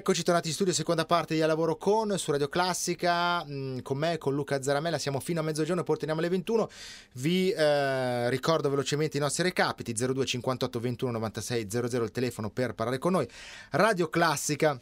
Eccoci 0.00 0.22
tornati 0.22 0.48
in 0.48 0.54
studio, 0.54 0.72
seconda 0.72 1.04
parte 1.04 1.34
di 1.34 1.42
A 1.42 1.46
Lavoro 1.46 1.76
Con 1.76 2.16
su 2.16 2.30
Radio 2.30 2.48
Classica, 2.48 3.44
mm, 3.44 3.80
con 3.80 3.98
me, 3.98 4.16
con 4.16 4.34
Luca 4.34 4.62
Zaramella, 4.62 4.96
siamo 4.96 5.20
fino 5.20 5.40
a 5.40 5.42
mezzogiorno 5.42 5.82
poi 5.82 5.96
torniamo 5.96 6.20
alle 6.20 6.30
21. 6.30 6.70
Vi 7.16 7.50
eh, 7.50 8.30
ricordo 8.30 8.70
velocemente 8.70 9.18
i 9.18 9.20
nostri 9.20 9.42
recapiti, 9.42 9.92
02 9.92 10.24
58 10.24 10.80
21 10.80 11.12
96 11.12 11.66
00 11.68 12.04
il 12.04 12.10
telefono 12.12 12.48
per 12.48 12.72
parlare 12.72 12.96
con 12.96 13.12
noi. 13.12 13.28
Radio 13.72 14.08
Classica, 14.08 14.80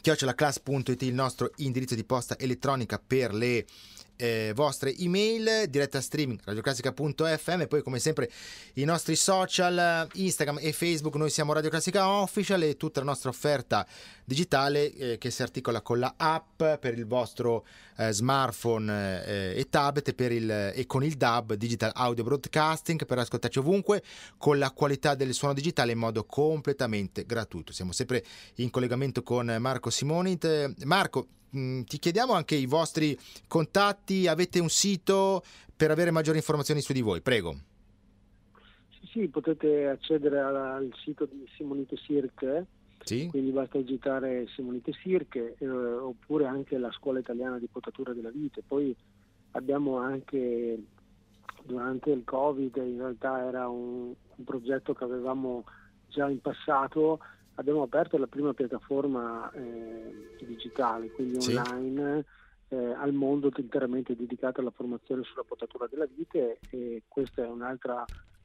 chiocciolaclass.it 0.00 1.02
il 1.02 1.12
nostro 1.12 1.50
indirizzo 1.56 1.94
di 1.94 2.04
posta 2.04 2.38
elettronica 2.38 2.98
per 2.98 3.34
le 3.34 3.66
eh, 4.20 4.52
vostre 4.54 4.94
email, 4.96 5.68
diretta 5.68 6.00
streaming 6.00 6.38
radioclassica.fm, 6.44 7.64
poi 7.64 7.82
come 7.82 7.98
sempre 7.98 8.30
i 8.74 8.84
nostri 8.84 9.16
social, 9.16 10.06
Instagram 10.12 10.58
e 10.60 10.72
Facebook, 10.72 11.14
noi 11.16 11.30
siamo 11.30 11.54
Radio 11.54 11.70
Classica 11.70 12.06
Official 12.08 12.62
e 12.62 12.76
tutta 12.76 13.00
la 13.00 13.06
nostra 13.06 13.30
offerta 13.30 13.86
digitale 14.24 14.92
eh, 14.92 15.18
che 15.18 15.30
si 15.30 15.42
articola 15.42 15.80
con 15.80 15.98
la 15.98 16.14
app 16.16 16.62
per 16.62 16.96
il 16.96 17.06
vostro 17.06 17.64
eh, 17.96 18.12
smartphone 18.12 19.24
eh, 19.24 19.58
e 19.58 19.68
tablet 19.70 20.14
e, 20.14 20.24
il, 20.26 20.50
e, 20.74 20.86
con 20.86 21.02
il 21.02 21.14
DAB, 21.14 21.54
Digital 21.54 21.90
Audio 21.94 22.22
Broadcasting, 22.22 23.06
per 23.06 23.18
ascoltarci 23.18 23.58
ovunque 23.58 24.02
con 24.36 24.58
la 24.58 24.70
qualità 24.70 25.14
del 25.14 25.32
suono 25.32 25.54
digitale 25.54 25.92
in 25.92 25.98
modo 25.98 26.24
completamente 26.24 27.24
gratuito. 27.24 27.72
Siamo 27.72 27.92
sempre 27.92 28.22
in 28.56 28.68
collegamento 28.68 29.22
con 29.22 29.56
Marco 29.58 29.88
Simonit. 29.88 30.84
Marco, 30.84 31.26
Mm, 31.56 31.82
ti 31.82 31.98
chiediamo 31.98 32.32
anche 32.32 32.54
i 32.54 32.66
vostri 32.66 33.18
contatti, 33.48 34.28
avete 34.28 34.60
un 34.60 34.68
sito 34.68 35.42
per 35.76 35.90
avere 35.90 36.10
maggiori 36.10 36.38
informazioni 36.38 36.80
su 36.80 36.92
di 36.92 37.00
voi, 37.00 37.20
prego. 37.20 37.54
Sì, 38.90 39.06
sì 39.12 39.28
potete 39.28 39.88
accedere 39.88 40.40
al 40.40 40.92
sito 41.02 41.26
di 41.26 41.44
Simonite 41.56 41.96
Cirque, 41.96 42.66
sì. 43.02 43.26
quindi 43.28 43.50
basta 43.50 43.78
digitare 43.78 44.46
Simonite 44.54 44.92
Cirque 44.92 45.56
eh, 45.58 45.68
oppure 45.68 46.46
anche 46.46 46.78
la 46.78 46.90
scuola 46.92 47.18
italiana 47.18 47.58
di 47.58 47.66
potatura 47.66 48.12
della 48.12 48.30
vite. 48.30 48.62
Poi 48.66 48.94
abbiamo 49.52 49.96
anche 49.96 50.78
durante 51.64 52.10
il 52.10 52.22
Covid, 52.24 52.76
in 52.76 52.98
realtà 52.98 53.44
era 53.44 53.68
un, 53.68 54.12
un 54.36 54.44
progetto 54.44 54.92
che 54.92 55.04
avevamo 55.04 55.64
già 56.08 56.28
in 56.28 56.40
passato 56.40 57.20
abbiamo 57.60 57.82
aperto 57.82 58.16
la 58.16 58.26
prima 58.26 58.54
piattaforma 58.54 59.50
eh, 59.52 60.36
digitale, 60.40 61.10
quindi 61.10 61.40
sì. 61.40 61.54
online, 61.54 62.24
eh, 62.68 62.76
al 62.76 63.12
mondo 63.12 63.50
interamente 63.56 64.16
dedicata 64.16 64.60
alla 64.60 64.70
formazione 64.70 65.22
sulla 65.24 65.44
potatura 65.46 65.86
della 65.86 66.06
vite 66.06 66.58
e 66.70 67.02
questa 67.06 67.44
è 67.44 67.46
un'altra, 67.46 68.02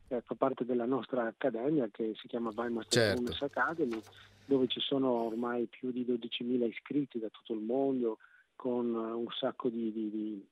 eh, 0.10 0.22
fa 0.22 0.36
parte 0.36 0.66
della 0.66 0.86
nostra 0.86 1.28
accademia 1.28 1.88
che 1.90 2.14
si 2.16 2.28
chiama 2.28 2.52
Weimaster 2.54 3.18
certo. 3.18 3.46
Academy, 3.46 4.02
dove 4.46 4.68
ci 4.68 4.82
sono 4.82 5.10
ormai 5.12 5.66
più 5.68 5.92
di 5.92 6.06
12.000 6.06 6.68
iscritti 6.68 7.18
da 7.18 7.30
tutto 7.30 7.54
il 7.54 7.62
mondo, 7.62 8.18
con 8.56 8.94
un 8.94 9.28
sacco 9.40 9.70
di, 9.70 9.94
di, 9.94 10.10
di, 10.10 10.46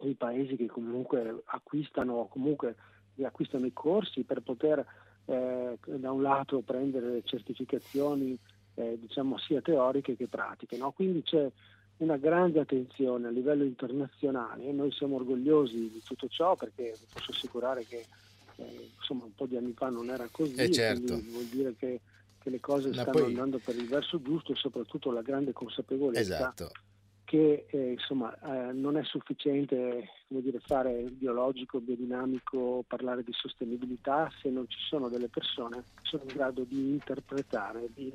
di 0.00 0.14
paesi 0.14 0.54
che 0.54 0.66
comunque 0.66 1.42
acquistano, 1.46 2.28
comunque 2.30 2.76
acquistano 3.22 3.66
i 3.66 3.72
corsi 3.72 4.22
per 4.22 4.40
poter 4.40 4.84
eh, 5.26 5.78
da 5.84 6.10
un 6.10 6.22
lato 6.22 6.60
prendere 6.60 7.22
certificazioni 7.24 8.38
eh, 8.74 8.98
diciamo 9.00 9.38
sia 9.38 9.60
teoriche 9.60 10.16
che 10.16 10.26
pratiche. 10.26 10.76
No? 10.76 10.92
Quindi 10.92 11.22
c'è 11.22 11.50
una 11.98 12.16
grande 12.16 12.60
attenzione 12.60 13.28
a 13.28 13.30
livello 13.30 13.64
internazionale 13.64 14.64
e 14.64 14.72
noi 14.72 14.90
siamo 14.92 15.16
orgogliosi 15.16 15.90
di 15.90 16.02
tutto 16.04 16.26
ciò 16.28 16.56
perché 16.56 16.94
vi 16.98 17.06
posso 17.12 17.30
assicurare 17.30 17.84
che 17.84 18.04
eh, 18.56 18.90
insomma 18.96 19.24
un 19.24 19.34
po' 19.34 19.46
di 19.46 19.56
anni 19.56 19.72
fa 19.72 19.88
non 19.88 20.10
era 20.10 20.28
così, 20.30 20.54
eh 20.54 20.70
certo. 20.70 21.20
vuol 21.30 21.44
dire 21.44 21.74
che, 21.76 22.00
che 22.38 22.50
le 22.50 22.60
cose 22.60 22.88
Ma 22.88 23.02
stanno 23.02 23.10
poi... 23.10 23.24
andando 23.24 23.58
per 23.58 23.76
il 23.76 23.88
verso 23.88 24.20
giusto 24.20 24.52
e 24.52 24.56
soprattutto 24.56 25.12
la 25.12 25.22
grande 25.22 25.52
consapevolezza 25.52 26.20
esatto 26.20 26.70
che 27.24 27.66
eh, 27.68 27.92
insomma, 27.92 28.34
eh, 28.34 28.72
non 28.72 28.96
è 28.96 29.04
sufficiente 29.04 30.08
dire, 30.28 30.58
fare 30.60 31.02
biologico, 31.10 31.80
biodinamico, 31.80 32.84
parlare 32.86 33.22
di 33.24 33.32
sostenibilità 33.32 34.30
se 34.40 34.50
non 34.50 34.68
ci 34.68 34.78
sono 34.80 35.08
delle 35.08 35.28
persone 35.28 35.84
che 35.94 36.02
sono 36.02 36.22
in 36.24 36.34
grado 36.34 36.64
di 36.64 36.90
interpretare, 36.90 37.88
di 37.92 38.12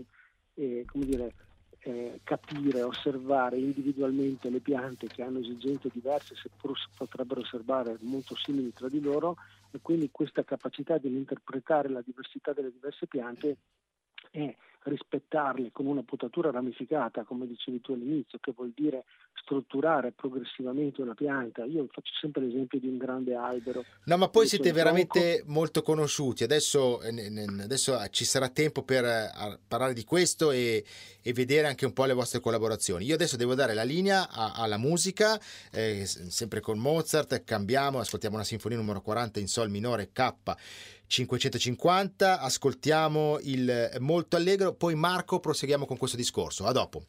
eh, 0.56 0.86
dire, 0.94 1.34
eh, 1.80 2.20
capire, 2.24 2.84
osservare 2.84 3.58
individualmente 3.58 4.50
le 4.50 4.60
piante 4.60 5.08
che 5.08 5.24
hanno 5.24 5.40
esigenze 5.40 5.90
diverse, 5.92 6.36
seppur 6.36 6.78
potrebbero 6.96 7.42
osservare 7.42 7.98
molto 8.02 8.36
simili 8.36 8.72
tra 8.74 8.90
di 8.90 9.02
loro, 9.02 9.38
e 9.72 9.80
quindi 9.82 10.10
questa 10.12 10.44
capacità 10.44 10.98
di 10.98 11.08
interpretare 11.08 11.90
la 11.90 12.02
diversità 12.06 12.54
delle 12.54 12.72
diverse 12.72 13.08
piante 13.08 13.58
è 14.32 14.56
rispettarle 14.84 15.72
con 15.72 15.86
una 15.86 16.04
potatura 16.04 16.52
ramificata, 16.52 17.24
come 17.24 17.46
dicevi 17.48 17.82
tu 17.82 17.94
all'inizio, 17.94 18.40
che 18.40 18.54
vuol 18.56 18.72
dire 18.76 19.04
strutturare 19.42 20.12
progressivamente 20.12 21.02
una 21.02 21.14
pianta. 21.14 21.66
Io 21.66 21.88
faccio 21.92 22.14
sempre 22.20 22.44
l'esempio 22.44 22.80
di 22.80 22.88
un 22.88 22.98
grande 22.98 23.36
albero. 23.36 23.84
No, 24.06 24.18
ma 24.18 24.30
poi 24.30 24.48
siete 24.48 24.72
veramente 24.72 25.38
tronco. 25.38 25.52
molto 25.52 25.82
conosciuti. 25.82 26.44
Adesso, 26.44 27.02
eh, 27.02 27.46
adesso, 27.60 27.98
ci 28.10 28.26
sarà 28.26 28.50
tempo 28.50 28.84
per 28.84 29.04
eh, 29.04 29.60
parlare 29.68 29.94
di 29.94 30.04
questo 30.04 30.52
e, 30.52 30.84
e, 31.22 31.34
vedere 31.34 31.68
anche 31.68 31.86
un 31.86 31.94
po' 31.94 32.06
le 32.06 32.14
vostre 32.14 32.40
collaborazioni. 32.40 33.06
Io 33.06 33.16
adesso 33.16 33.38
devo 33.38 33.56
dare 33.56 33.74
la 33.74 33.84
linea 33.84 34.30
a, 34.30 34.54
alla 34.54 34.78
musica, 34.78 35.40
eh, 35.72 36.06
sempre 36.06 36.60
con 36.60 36.78
Mozart. 36.80 37.44
Cambiamo, 37.44 38.00
ascoltiamo 38.00 38.36
una 38.36 38.46
sinfonia 38.46 38.78
numero 38.78 39.02
40 39.02 39.40
in 39.40 39.48
Sol 39.48 39.70
minore 39.70 40.12
K 40.12 40.34
550, 41.10 42.40
ascoltiamo 42.40 43.40
il 43.42 43.98
molto 44.00 44.36
allegro, 44.36 44.74
poi 44.74 44.94
Marco 44.94 45.40
proseguiamo 45.40 45.88
con 45.88 45.98
questo 45.98 46.16
discorso. 46.16 46.66
A 46.66 46.72
dopo. 46.72 47.04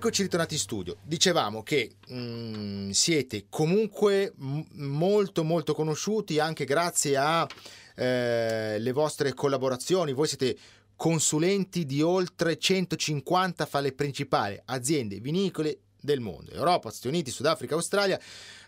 Eccoci 0.00 0.22
ritornati 0.22 0.54
in 0.54 0.60
studio. 0.60 0.96
Dicevamo 1.02 1.62
che 1.62 1.96
mh, 2.08 2.16
mm, 2.16 2.90
siete 2.90 3.44
comunque 3.50 4.32
m- 4.34 4.62
molto 4.76 5.44
molto 5.44 5.74
conosciuti 5.74 6.38
anche 6.38 6.64
grazie 6.64 7.18
alle 7.18 7.46
eh, 7.96 8.92
vostre 8.92 9.34
collaborazioni. 9.34 10.14
Voi 10.14 10.26
siete 10.26 10.56
consulenti 10.96 11.84
di 11.84 12.00
oltre 12.00 12.56
150 12.56 13.66
fra 13.66 13.80
le 13.80 13.92
principali 13.92 14.58
aziende 14.64 15.20
vinicole 15.20 15.80
del 16.00 16.20
mondo, 16.20 16.50
Europa, 16.52 16.88
Stati 16.88 17.08
Uniti, 17.08 17.30
Sudafrica, 17.30 17.74
Australia, 17.74 18.18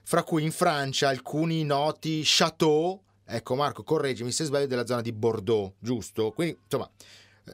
fra 0.02 0.24
cui 0.24 0.42
in 0.42 0.52
Francia 0.52 1.08
alcuni 1.08 1.64
noti 1.64 2.20
chateau, 2.26 3.00
ecco 3.24 3.54
Marco, 3.54 3.82
correggimi 3.82 4.32
se 4.32 4.44
sbaglio, 4.44 4.66
della 4.66 4.84
zona 4.84 5.00
di 5.00 5.12
Bordeaux, 5.12 5.72
giusto? 5.78 6.30
Quindi, 6.32 6.58
insomma, 6.64 6.90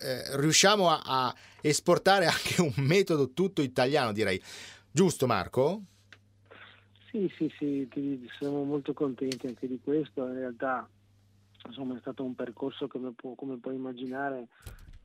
eh, 0.00 0.36
riusciamo 0.36 0.90
a, 0.90 1.00
a, 1.04 1.34
esportare 1.60 2.26
anche 2.26 2.60
un 2.60 2.74
metodo 2.76 3.32
tutto 3.32 3.62
italiano, 3.62 4.12
direi. 4.12 4.40
Giusto 4.90 5.26
Marco? 5.26 5.82
Sì, 7.10 7.32
sì, 7.36 7.52
sì, 7.58 8.28
siamo 8.38 8.64
molto 8.64 8.92
contenti 8.92 9.46
anche 9.46 9.66
di 9.66 9.80
questo. 9.82 10.26
In 10.26 10.34
realtà 10.34 10.88
insomma, 11.66 11.96
è 11.96 12.00
stato 12.00 12.24
un 12.24 12.34
percorso 12.34 12.86
che 12.86 12.98
come, 13.34 13.58
puoi 13.58 13.74
immaginare 13.74 14.48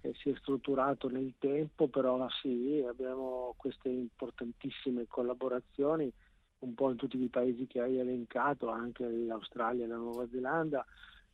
eh, 0.01 0.13
si 0.15 0.29
è 0.29 0.35
strutturato 0.37 1.09
nel 1.09 1.33
tempo, 1.39 1.87
però 1.87 2.27
sì, 2.41 2.83
abbiamo 2.87 3.53
queste 3.57 3.89
importantissime 3.89 5.07
collaborazioni 5.07 6.11
un 6.59 6.73
po' 6.75 6.89
in 6.89 6.95
tutti 6.95 7.21
i 7.21 7.27
paesi 7.27 7.67
che 7.67 7.81
hai 7.81 7.97
elencato, 7.97 8.69
anche 8.69 9.05
l'Australia 9.05 9.83
e 9.83 9.87
la 9.87 9.97
Nuova 9.97 10.27
Zelanda, 10.31 10.85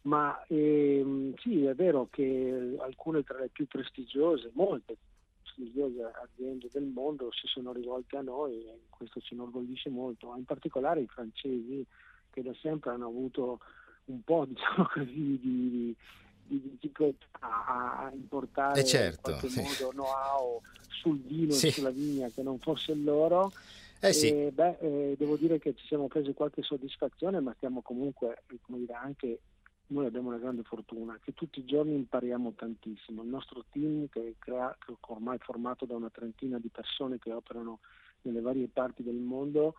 ma 0.01 0.43
ehm, 0.47 1.35
sì, 1.37 1.65
è 1.65 1.75
vero 1.75 2.07
che 2.09 2.75
alcune 2.79 3.23
tra 3.23 3.39
le 3.39 3.49
più 3.49 3.67
prestigiose, 3.67 4.51
molte 4.53 4.97
prestigiose 5.41 6.11
aziende 6.23 6.69
del 6.71 6.85
mondo 6.85 7.29
si 7.31 7.47
sono 7.47 7.73
rivolte 7.73 8.17
a 8.17 8.21
noi 8.21 8.65
e 8.65 8.81
questo 8.89 9.19
ci 9.19 9.33
inorgoglisce 9.33 9.89
molto, 9.89 10.33
in 10.37 10.45
particolare 10.45 11.01
i 11.01 11.07
francesi 11.07 11.85
che 12.29 12.41
da 12.41 12.53
sempre 12.61 12.91
hanno 12.91 13.07
avuto 13.07 13.59
un 14.05 14.21
po' 14.23 14.45
diciamo 14.47 14.87
così 14.93 15.39
di, 15.39 15.95
di 16.45 16.61
difficoltà 16.61 17.27
a 17.39 18.11
importare 18.13 18.79
eh 18.79 18.85
certo, 18.85 19.31
in 19.31 19.37
qualche 19.37 19.49
sì. 19.49 19.61
modo 19.61 19.91
know-how 19.91 20.61
sul 20.87 21.19
vino 21.19 21.51
sì. 21.51 21.67
e 21.67 21.71
sulla 21.71 21.91
vigna 21.91 22.29
che 22.29 22.41
non 22.41 22.57
fosse 22.59 22.93
il 22.93 23.03
loro. 23.03 23.51
Eh 24.01 24.13
sì. 24.13 24.29
e, 24.29 24.51
beh, 24.53 24.77
eh, 24.79 25.15
devo 25.17 25.35
dire 25.35 25.59
che 25.59 25.75
ci 25.75 25.85
siamo 25.85 26.07
presi 26.07 26.33
qualche 26.33 26.61
soddisfazione, 26.61 27.41
ma 27.41 27.53
stiamo 27.57 27.81
comunque, 27.81 28.43
come 28.61 28.77
dire, 28.79 28.93
anche 28.93 29.39
noi 29.89 30.05
abbiamo 30.05 30.29
una 30.29 30.37
grande 30.37 30.63
fortuna 30.63 31.17
che 31.21 31.33
tutti 31.33 31.59
i 31.59 31.65
giorni 31.65 31.95
impariamo 31.95 32.53
tantissimo. 32.53 33.23
Il 33.23 33.29
nostro 33.29 33.65
team, 33.71 34.07
che, 34.09 34.35
che 34.39 34.51
ormai 35.07 35.37
è 35.37 35.41
formato 35.41 35.85
da 35.85 35.95
una 35.95 36.09
trentina 36.09 36.59
di 36.59 36.69
persone 36.69 37.19
che 37.19 37.31
operano 37.31 37.79
nelle 38.23 38.41
varie 38.41 38.67
parti 38.67 39.03
del 39.03 39.15
mondo, 39.15 39.75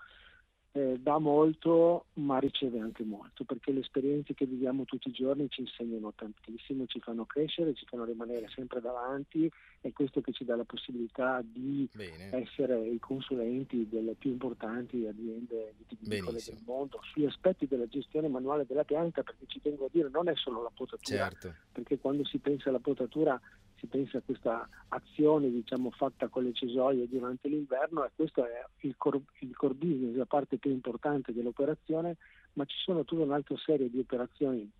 eh, 0.73 0.99
dà 1.01 1.19
molto 1.19 2.07
ma 2.15 2.39
riceve 2.39 2.79
anche 2.79 3.03
molto 3.03 3.45
perché 3.45 3.73
le 3.73 3.81
esperienze 3.81 4.35
che 4.35 4.47
viviamo 4.47 4.85
tutti 4.85 5.09
i 5.09 5.13
giorni 5.13 5.49
ci 5.49 5.63
insegnano 5.63 6.13
tantissimo, 6.15 6.87
ci 6.87 7.01
fanno 7.01 7.25
crescere, 7.25 7.75
ci 7.75 7.85
fanno 7.87 8.05
rimanere 8.05 8.49
sempre 8.55 8.81
davanti 8.81 9.51
e 9.81 9.93
questo 9.93 10.21
che 10.21 10.33
ci 10.33 10.45
dà 10.45 10.55
la 10.55 10.65
possibilità 10.65 11.43
di 11.43 11.89
Bene. 11.93 12.31
essere 12.33 12.79
i 12.87 12.99
consulenti 13.01 13.89
delle 13.89 14.15
più 14.15 14.31
importanti 14.31 15.07
aziende 15.07 15.75
viticole 15.89 16.41
del 16.45 16.59
mondo 16.65 17.01
sugli 17.03 17.27
aspetti 17.27 17.67
della 17.67 17.89
gestione 17.89 18.29
manuale 18.29 18.65
della 18.67 18.85
pianta 18.85 19.23
perché 19.23 19.47
ci 19.47 19.61
tengo 19.61 19.87
a 19.87 19.89
dire 19.91 20.09
non 20.09 20.29
è 20.29 20.37
solo 20.37 20.63
la 20.63 20.71
potatura 20.73 21.29
certo. 21.29 21.55
perché 21.73 21.99
quando 21.99 22.25
si 22.25 22.39
pensa 22.39 22.69
alla 22.69 22.79
potatura 22.79 23.41
si 23.81 23.87
pensa 23.87 24.19
a 24.19 24.23
questa 24.23 24.69
azione 24.89 25.51
diciamo, 25.51 25.91
fatta 25.91 26.29
con 26.29 26.45
le 26.45 26.53
cesoie 26.53 27.09
durante 27.09 27.49
l'inverno 27.49 28.05
e 28.05 28.11
questo 28.15 28.45
è 28.45 28.63
il 28.81 28.95
core, 28.97 29.23
il 29.41 29.57
core 29.57 29.75
business, 29.75 30.15
la 30.15 30.27
parte 30.27 30.59
più 30.59 30.71
importante 30.71 31.33
dell'operazione, 31.33 32.19
ma 32.53 32.65
ci 32.67 32.77
sono 32.79 33.05
tutta 33.05 33.23
un'altra 33.23 33.57
serie 33.57 33.89
di 33.89 33.99
operazioni 33.99 34.71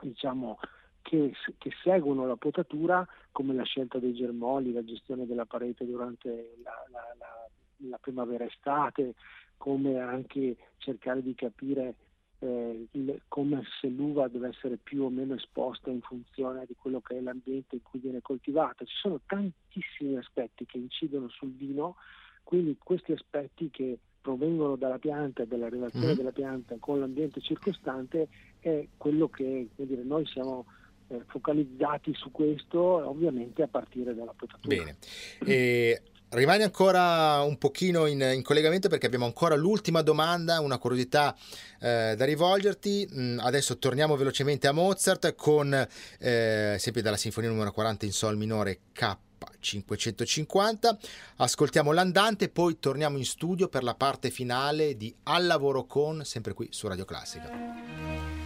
diciamo, 0.00 0.58
che, 1.02 1.32
che, 1.58 1.70
seguono 1.82 2.26
la 2.26 2.36
potatura 2.36 3.06
come 3.30 3.54
la 3.54 3.64
scelta 3.64 3.98
dei 3.98 4.14
germogli, 4.14 4.72
la 4.72 4.84
gestione 4.84 5.26
della 5.26 5.44
parete 5.44 5.84
durante 5.84 6.56
la, 6.62 6.72
la, 6.90 7.14
la, 7.18 7.88
la 7.88 7.98
primavera-estate, 7.98 9.14
come 9.58 9.98
anche 9.98 10.56
cercare 10.78 11.22
di 11.22 11.34
capire 11.34 11.94
eh, 12.40 12.86
il, 12.92 13.20
come 13.28 13.62
se 13.80 13.88
l'uva 13.88 14.28
deve 14.28 14.48
essere 14.48 14.76
più 14.76 15.04
o 15.04 15.10
meno 15.10 15.34
esposta 15.34 15.90
in 15.90 16.00
funzione 16.00 16.64
di 16.66 16.74
quello 16.76 17.00
che 17.00 17.16
è 17.16 17.20
l'ambiente 17.20 17.76
in 17.76 17.82
cui 17.82 17.98
viene 17.98 18.20
coltivata. 18.20 18.84
Ci 18.84 18.96
sono 19.00 19.20
tantissimi 19.26 20.16
aspetti 20.16 20.64
che 20.64 20.78
incidono 20.78 21.28
sul 21.28 21.52
vino, 21.52 21.96
quindi 22.42 22.76
questi 22.78 23.12
aspetti 23.12 23.70
che 23.70 23.98
provengono 24.20 24.76
dalla 24.76 24.98
pianta 24.98 25.42
e 25.42 25.46
dalla 25.46 25.68
relazione 25.68 26.06
mm-hmm. 26.06 26.16
della 26.16 26.32
pianta 26.32 26.76
con 26.78 27.00
l'ambiente 27.00 27.40
circostante 27.40 28.28
è 28.60 28.86
quello 28.96 29.28
che 29.28 29.68
dire, 29.74 30.02
noi 30.02 30.26
siamo 30.26 30.66
eh, 31.08 31.22
focalizzati 31.26 32.12
su 32.14 32.30
questo 32.30 32.78
ovviamente 32.78 33.62
a 33.62 33.68
partire 33.68 34.14
dalla 34.14 34.34
potatura. 34.36 34.76
Bene. 34.76 34.96
E 35.44 36.02
Rimani 36.30 36.62
ancora 36.62 37.40
un 37.40 37.56
pochino 37.56 38.04
in, 38.04 38.20
in, 38.20 38.42
collegamento 38.42 38.90
perché 38.90 39.06
abbiamo 39.06 39.24
ancora 39.24 39.54
l'ultima 39.54 40.02
domanda, 40.02 40.60
una 40.60 40.76
curiosità 40.76 41.34
eh, 41.80 42.14
da 42.16 42.24
rivolgerti. 42.26 43.08
Mm, 43.14 43.38
adesso 43.38 43.78
torniamo 43.78 44.14
velocemente 44.14 44.66
a 44.66 44.72
Mozart 44.72 45.34
con 45.34 45.72
eh, 46.18 46.76
sempre 46.78 47.00
dalla 47.00 47.16
Sinfonia 47.16 47.48
numero 47.48 47.72
40 47.72 48.04
in 48.04 48.12
Sol 48.12 48.36
minore 48.36 48.80
K. 48.92 49.16
550 49.60 50.98
ascoltiamo 51.36 51.92
l'andante 51.92 52.48
poi 52.48 52.80
torniamo 52.80 53.18
in 53.18 53.24
studio 53.24 53.68
per 53.68 53.84
la 53.84 53.94
parte 53.94 54.30
finale 54.30 54.96
di 54.96 55.14
Al 55.24 55.46
lavoro 55.46 55.86
con 55.86 56.24
sempre 56.24 56.54
qui 56.54 56.68
su 56.72 56.88
Radio 56.88 57.04
Classica 57.04 58.37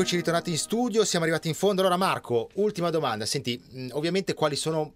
Eccoci 0.00 0.16
ritornati 0.16 0.50
in 0.50 0.56
studio, 0.56 1.04
siamo 1.04 1.26
arrivati 1.26 1.48
in 1.48 1.54
fondo. 1.54 1.82
Allora 1.82 1.98
Marco, 1.98 2.48
ultima 2.54 2.88
domanda. 2.88 3.26
Senti, 3.26 3.62
ovviamente 3.90 4.32
quali 4.32 4.56
sono, 4.56 4.94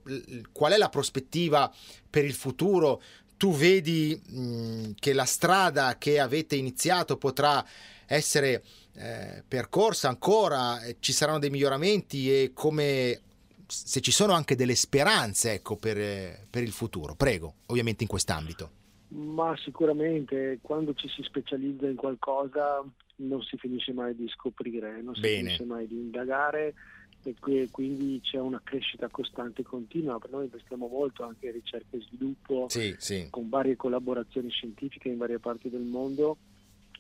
qual 0.51 0.73
è 0.73 0.79
la 0.79 0.89
prospettiva 0.89 1.71
per 2.09 2.25
il 2.25 2.33
futuro? 2.33 3.03
Tu 3.37 3.53
vedi 3.53 4.19
mh, 4.19 4.93
che 4.99 5.13
la 5.13 5.27
strada 5.27 5.99
che 5.99 6.19
avete 6.19 6.57
iniziato 6.57 7.19
potrà 7.19 7.63
essere 8.07 8.65
eh, 8.95 9.45
percorsa 9.47 10.09
ancora, 10.09 10.81
ci 11.01 11.13
saranno 11.13 11.39
dei 11.39 11.51
miglioramenti 11.51 12.33
e 12.33 12.53
come 12.55 13.21
se 13.67 14.01
ci 14.01 14.11
sono 14.11 14.33
anche 14.33 14.57
delle 14.57 14.75
speranze 14.75 15.53
ecco, 15.53 15.77
per, 15.77 16.47
per 16.49 16.63
il 16.63 16.73
futuro. 16.73 17.15
Prego, 17.15 17.57
ovviamente 17.67 18.05
in 18.05 18.09
quest'ambito. 18.09 18.71
Ma 19.15 19.57
sicuramente 19.57 20.59
quando 20.61 20.93
ci 20.95 21.09
si 21.09 21.23
specializza 21.23 21.87
in 21.87 21.95
qualcosa 21.95 22.85
non 23.17 23.43
si 23.43 23.57
finisce 23.57 23.93
mai 23.93 24.15
di 24.17 24.29
scoprire, 24.29 25.01
non 25.03 25.15
si 25.15 25.21
Bene. 25.21 25.37
finisce 25.37 25.65
mai 25.65 25.87
di 25.87 25.95
indagare 25.95 26.75
e 27.23 27.69
quindi 27.71 28.21
c'è 28.23 28.39
una 28.39 28.61
crescita 28.63 29.09
costante 29.09 29.63
e 29.63 29.65
continua. 29.65 30.19
Per 30.19 30.31
noi 30.31 30.45
investiamo 30.45 30.89
molto 30.89 31.23
anche 31.23 31.47
in 31.47 31.53
ricerca 31.53 31.97
e 31.97 32.01
sviluppo 32.01 32.67
sì, 32.69 32.95
sì. 32.99 33.29
con 33.31 33.49
varie 33.49 33.77
collaborazioni 33.77 34.51
scientifiche 34.51 35.09
in 35.09 35.17
varie 35.17 35.39
parti 35.39 35.71
del 35.71 35.83
mondo. 35.83 36.37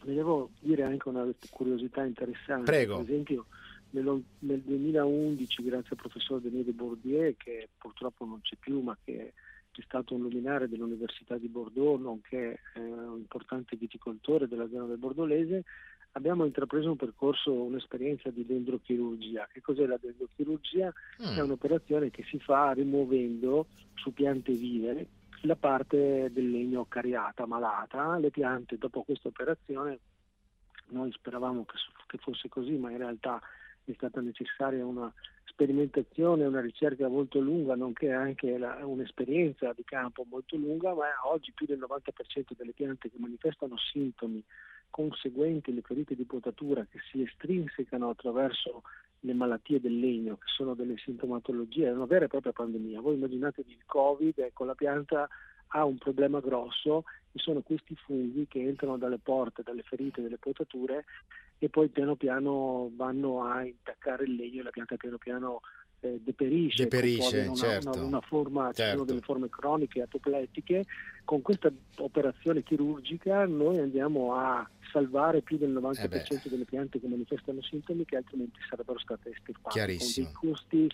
Vi 0.04 0.14
devo 0.14 0.50
dire 0.60 0.82
anche 0.84 1.08
una 1.08 1.26
curiosità 1.50 2.04
interessante. 2.04 2.64
Prego. 2.70 2.96
Per 2.96 3.04
esempio, 3.04 3.46
nel 3.90 4.22
2011, 4.38 5.62
grazie 5.62 5.90
al 5.90 5.96
professor 5.96 6.40
Denis 6.40 6.64
de 6.64 6.72
Bourdieu, 6.72 7.34
che 7.36 7.68
purtroppo 7.76 8.24
non 8.24 8.40
c'è 8.40 8.56
più, 8.58 8.80
ma 8.80 8.96
che 9.02 9.32
è 9.80 9.84
stato 9.84 10.14
un 10.14 10.22
luminare 10.22 10.68
dell'Università 10.68 11.36
di 11.36 11.48
Bordeaux, 11.48 12.00
nonché 12.00 12.60
eh, 12.74 12.80
un 12.80 13.18
importante 13.18 13.76
viticoltore 13.76 14.48
della 14.48 14.68
zona 14.68 14.86
del 14.86 14.98
Bordolese, 14.98 15.64
abbiamo 16.12 16.44
intrapreso 16.44 16.90
un 16.90 16.96
percorso, 16.96 17.52
un'esperienza 17.52 18.30
di 18.30 18.44
dendrochirurgia. 18.46 19.48
Che 19.52 19.60
cos'è 19.60 19.86
la 19.86 19.98
dendrochirurgia? 20.00 20.92
Mm. 21.22 21.36
È 21.36 21.40
un'operazione 21.40 22.10
che 22.10 22.24
si 22.24 22.38
fa 22.38 22.72
rimuovendo 22.72 23.66
su 23.94 24.12
piante 24.12 24.52
vive 24.52 25.06
la 25.42 25.56
parte 25.56 26.30
del 26.32 26.50
legno 26.50 26.86
cariata, 26.86 27.46
malata. 27.46 28.18
Le 28.18 28.30
piante 28.30 28.78
dopo 28.78 29.02
questa 29.02 29.28
operazione, 29.28 29.98
noi 30.88 31.10
speravamo 31.12 31.64
che, 31.64 31.76
che 32.06 32.18
fosse 32.18 32.48
così, 32.48 32.76
ma 32.76 32.90
in 32.90 32.98
realtà 32.98 33.40
è 33.84 33.92
stata 33.92 34.20
necessaria 34.20 34.86
una 34.86 35.12
sperimentazione, 35.44 36.46
una 36.46 36.60
ricerca 36.60 37.08
molto 37.08 37.38
lunga, 37.38 37.74
nonché 37.74 38.10
anche 38.10 38.58
la, 38.58 38.84
un'esperienza 38.84 39.72
di 39.72 39.84
campo 39.84 40.26
molto 40.28 40.56
lunga, 40.56 40.94
ma 40.94 41.06
oggi 41.24 41.52
più 41.52 41.66
del 41.66 41.78
90% 41.78 42.56
delle 42.56 42.72
piante 42.72 43.10
che 43.10 43.16
manifestano 43.18 43.76
sintomi 43.78 44.42
conseguenti 44.90 45.70
alle 45.70 45.82
ferite 45.82 46.14
di 46.14 46.24
potatura 46.24 46.86
che 46.88 46.98
si 47.10 47.22
estrinsecano 47.22 48.10
attraverso 48.10 48.82
le 49.20 49.34
malattie 49.34 49.80
del 49.80 49.98
legno, 49.98 50.36
che 50.36 50.46
sono 50.46 50.74
delle 50.74 50.96
sintomatologie, 50.98 51.86
è 51.86 51.92
una 51.92 52.06
vera 52.06 52.26
e 52.26 52.28
propria 52.28 52.52
pandemia. 52.52 53.00
Voi 53.00 53.14
immaginatevi 53.14 53.72
il 53.72 53.84
Covid, 53.86 54.38
ecco 54.38 54.64
la 54.64 54.74
pianta 54.74 55.28
ha 55.68 55.84
un 55.84 55.98
problema 55.98 56.40
grosso 56.40 57.04
e 57.32 57.38
sono 57.38 57.62
questi 57.62 57.96
funghi 57.96 58.46
che 58.46 58.60
entrano 58.60 58.96
dalle 58.96 59.18
porte, 59.18 59.62
dalle 59.62 59.82
ferite, 59.82 60.22
dalle 60.22 60.38
potature 60.38 61.04
e 61.58 61.68
poi 61.68 61.88
piano 61.88 62.16
piano 62.16 62.90
vanno 62.94 63.44
a 63.44 63.64
intaccare 63.64 64.24
il 64.24 64.34
legno 64.34 64.60
e 64.60 64.64
la 64.64 64.70
pianta 64.70 64.96
piano 64.96 65.18
piano 65.18 65.60
eh, 66.04 66.20
deperisce, 66.22 66.82
deperisce 66.82 67.40
una, 67.40 67.54
certo. 67.54 67.90
una, 67.90 68.02
una, 68.02 68.20
forma, 68.20 68.64
certo. 68.72 68.82
ci 68.82 68.90
sono 68.90 69.04
delle 69.04 69.20
forme 69.20 69.48
croniche 69.48 70.02
apoplettiche. 70.02 70.84
Con 71.24 71.40
questa 71.40 71.72
operazione 71.98 72.62
chirurgica 72.62 73.46
noi 73.46 73.78
andiamo 73.78 74.34
a 74.34 74.68
salvare 74.92 75.40
più 75.40 75.56
del 75.56 75.72
90% 75.72 76.46
eh 76.46 76.48
delle 76.48 76.64
piante 76.64 77.00
che 77.00 77.08
manifestano 77.08 77.62
sintomi 77.62 78.04
che 78.04 78.16
altrimenti 78.16 78.58
sarebbero 78.68 78.98
state 78.98 79.30
estirpate. 79.30 79.74
Chiarissimo. 79.74 80.30
Con 80.32 80.40
dei 80.40 80.50
costi 80.50 80.90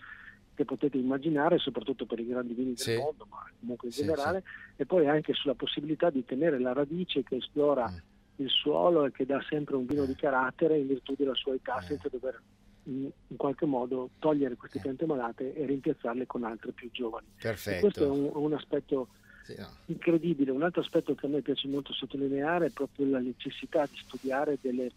che 0.55 0.65
potete 0.65 0.99
immaginare, 0.99 1.59
soprattutto 1.59 2.07
per 2.07 2.21
i 2.21 2.27
grandi 2.27 2.55
vini 2.55 2.77
sì. 2.77 2.91
del 2.91 2.99
mondo, 2.99 3.27
ma 3.31 3.45
comunque 3.59 3.89
in 3.89 3.95
sì, 3.95 4.03
generale, 4.03 4.43
sì. 4.45 4.83
e 4.83 4.87
poi 4.87 5.09
anche 5.09 5.33
sulla 5.33 5.55
possibilità 5.55 6.11
di 6.11 6.25
tenere 6.25 6.61
la 6.61 6.73
radice 6.73 7.23
che 7.23 7.37
esplora 7.37 7.91
mm. 7.91 7.97
Il 8.41 8.49
suolo 8.49 9.05
e 9.05 9.12
che 9.12 9.26
dà 9.26 9.41
sempre 9.49 9.76
un 9.76 9.86
vino 9.86 10.05
di 10.05 10.14
carattere 10.14 10.78
in 10.78 10.86
virtù 10.86 11.14
della 11.16 11.34
sua 11.34 11.55
età, 11.55 11.78
eh. 11.78 11.82
senza 11.82 12.09
dover 12.09 12.41
in, 12.84 13.11
in, 13.28 13.36
qualche 13.36 13.66
modo 13.66 14.11
togliere 14.18 14.57
queste 14.57 14.78
eh. 14.78 14.82
piante 14.82 15.07
malate 15.07 15.55
e 15.55 15.66
rimpiazzarle 15.66 16.26
con 16.26 16.45
altre 16.45 16.72
più 16.72 16.91
giovani. 16.91 17.26
Perfetto. 17.41 17.76
E 17.76 17.80
questo 17.80 18.05
è 18.05 18.09
un, 18.09 18.30
un 18.32 18.53
aspetto 18.55 19.09
no. 19.57 19.68
incredibile. 19.86 20.51
Un 20.51 20.62
altro 20.62 20.80
aspetto 20.80 21.14
che 21.14 21.26
a 21.26 21.28
me 21.28 21.43
piace 21.43 21.68
molto 21.68 21.93
sottolineare 21.93 22.66
è 22.66 22.70
proprio 22.70 23.07
la 23.07 23.20
necessità 23.20 23.86
di 23.86 23.97
studiare 23.97 24.59
delle 24.61 24.91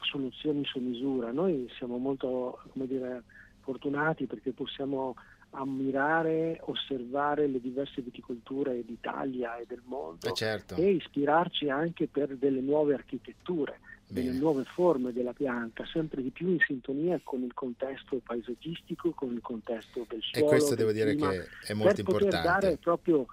soluzioni 0.00 0.64
su 0.64 0.78
misura. 0.78 1.32
Noi 1.32 1.68
siamo 1.76 1.98
molto, 1.98 2.60
come 2.72 2.86
dire, 2.86 3.22
fortunati 3.60 4.26
perché 4.26 4.52
possiamo 4.52 5.16
ammirare, 5.50 6.60
osservare 6.64 7.46
le 7.46 7.60
diverse 7.60 8.02
viticolture 8.02 8.84
d'Italia 8.84 9.56
e 9.56 9.64
del 9.66 9.82
mondo 9.84 10.28
eh 10.28 10.32
certo. 10.34 10.74
e 10.74 10.90
ispirarci 10.90 11.70
anche 11.70 12.06
per 12.06 12.36
delle 12.36 12.60
nuove 12.60 12.94
architetture, 12.94 13.80
Bene. 14.06 14.26
delle 14.26 14.38
nuove 14.38 14.64
forme 14.64 15.12
della 15.12 15.32
pianta, 15.32 15.84
sempre 15.86 16.22
di 16.22 16.30
più 16.30 16.48
in 16.48 16.58
sintonia 16.60 17.18
con 17.22 17.42
il 17.42 17.54
contesto 17.54 18.20
paesaggistico, 18.22 19.12
con 19.12 19.32
il 19.32 19.40
contesto 19.40 20.04
del 20.08 20.20
suolo. 20.20 20.46
E 20.46 20.48
questo 20.48 20.74
devo 20.74 20.92
dire 20.92 21.14
clima, 21.14 21.30
che 21.30 21.46
è 21.66 21.72
molto 21.72 22.00
importante. 22.00 22.36
Per 22.36 22.44
dare 22.44 22.76
proprio 22.76 23.26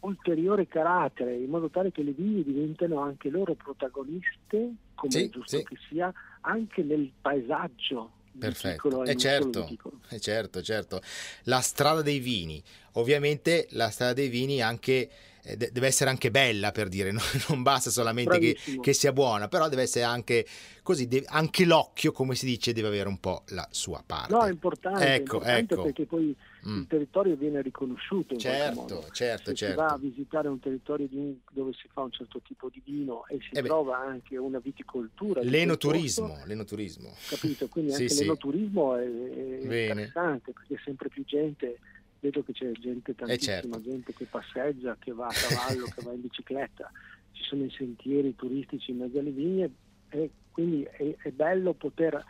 ulteriore 0.00 0.66
carattere, 0.66 1.36
in 1.36 1.50
modo 1.50 1.68
tale 1.68 1.92
che 1.92 2.02
le 2.02 2.12
vigne 2.12 2.42
diventino 2.42 3.00
anche 3.00 3.28
loro 3.28 3.54
protagoniste, 3.54 4.74
come 4.94 5.12
sì, 5.12 5.24
è 5.24 5.28
giusto 5.28 5.58
sì. 5.58 5.64
che 5.64 5.76
sia, 5.88 6.12
anche 6.40 6.82
nel 6.82 7.10
paesaggio 7.20 8.18
Perfetto, 8.38 9.04
e 9.04 9.10
eh 9.10 9.16
certo, 9.16 9.66
e 10.08 10.16
eh 10.16 10.20
certo, 10.20 10.62
certo. 10.62 11.02
La 11.44 11.60
strada 11.60 12.00
dei 12.00 12.20
vini, 12.20 12.62
ovviamente 12.92 13.66
la 13.70 13.90
strada 13.90 14.14
dei 14.14 14.28
vini 14.28 14.62
anche 14.62 15.10
eh, 15.42 15.56
deve 15.56 15.86
essere 15.86 16.10
anche 16.10 16.30
bella 16.30 16.70
per 16.70 16.88
dire, 16.88 17.12
non 17.48 17.62
basta 17.62 17.90
solamente 17.90 18.38
che, 18.38 18.56
che, 18.80 18.92
sia 18.92 19.12
buona, 19.12 19.48
però 19.48 19.68
deve 19.68 19.82
essere 19.82 20.04
anche 20.04 20.46
così, 20.82 21.08
deve, 21.08 21.26
anche 21.28 21.64
l'occhio, 21.64 22.12
come 22.12 22.34
si 22.34 22.46
dice, 22.46 22.72
deve 22.72 22.88
avere 22.88 23.08
un 23.08 23.18
po' 23.18 23.42
la 23.48 23.66
sua 23.70 24.02
parte. 24.04 24.32
No, 24.32 24.44
è 24.44 24.50
importante, 24.50 25.14
ecco, 25.14 25.40
è 25.40 25.58
importante 25.58 25.74
ecco. 25.74 25.82
perché 25.82 26.06
poi 26.06 26.36
mm. 26.66 26.78
il 26.78 26.86
territorio 26.86 27.36
viene 27.36 27.62
riconosciuto. 27.62 28.36
certo, 28.36 29.06
certo, 29.12 29.50
Se 29.50 29.54
certo. 29.54 29.54
si 29.54 29.72
va 29.74 29.86
a 29.86 29.98
visitare 29.98 30.48
un 30.48 30.58
territorio 30.58 31.08
un, 31.12 31.34
dove 31.50 31.72
si 31.72 31.88
fa 31.92 32.02
un 32.02 32.10
certo 32.10 32.40
tipo 32.40 32.68
di 32.68 32.82
vino 32.84 33.26
e 33.26 33.38
si 33.40 33.58
eh 33.58 33.62
trova 33.62 33.98
anche 33.98 34.36
una 34.36 34.58
viticoltura. 34.58 35.42
L'enoturismo, 35.42 36.40
l'enoturismo. 36.44 37.14
Capito? 37.28 37.68
Quindi 37.68 37.92
anche 37.94 38.08
sì, 38.08 38.20
l'enoturismo 38.20 38.96
è, 38.96 39.04
è 39.04 39.88
interessante 39.88 40.52
perché 40.52 40.80
sempre 40.84 41.08
più 41.08 41.24
gente 41.24 41.78
vedo 42.20 42.42
che 42.42 42.52
c'è 42.52 42.70
gente, 42.72 43.14
tantissima 43.14 43.54
certo. 43.54 43.80
gente 43.80 44.12
che 44.12 44.26
passeggia, 44.26 44.96
che 44.98 45.12
va 45.12 45.26
a 45.26 45.32
cavallo, 45.32 45.86
che 45.86 46.02
va 46.02 46.12
in 46.12 46.20
bicicletta, 46.20 46.90
ci 47.32 47.42
sono 47.42 47.64
i 47.64 47.70
sentieri 47.70 48.36
turistici 48.36 48.90
in 48.90 48.98
mezzo 48.98 49.18
alle 49.18 49.30
vigne 49.30 49.70
e 50.10 50.30
quindi 50.50 50.82
è, 50.82 51.16
è 51.22 51.30
bello 51.30 51.72
poter 51.72 52.22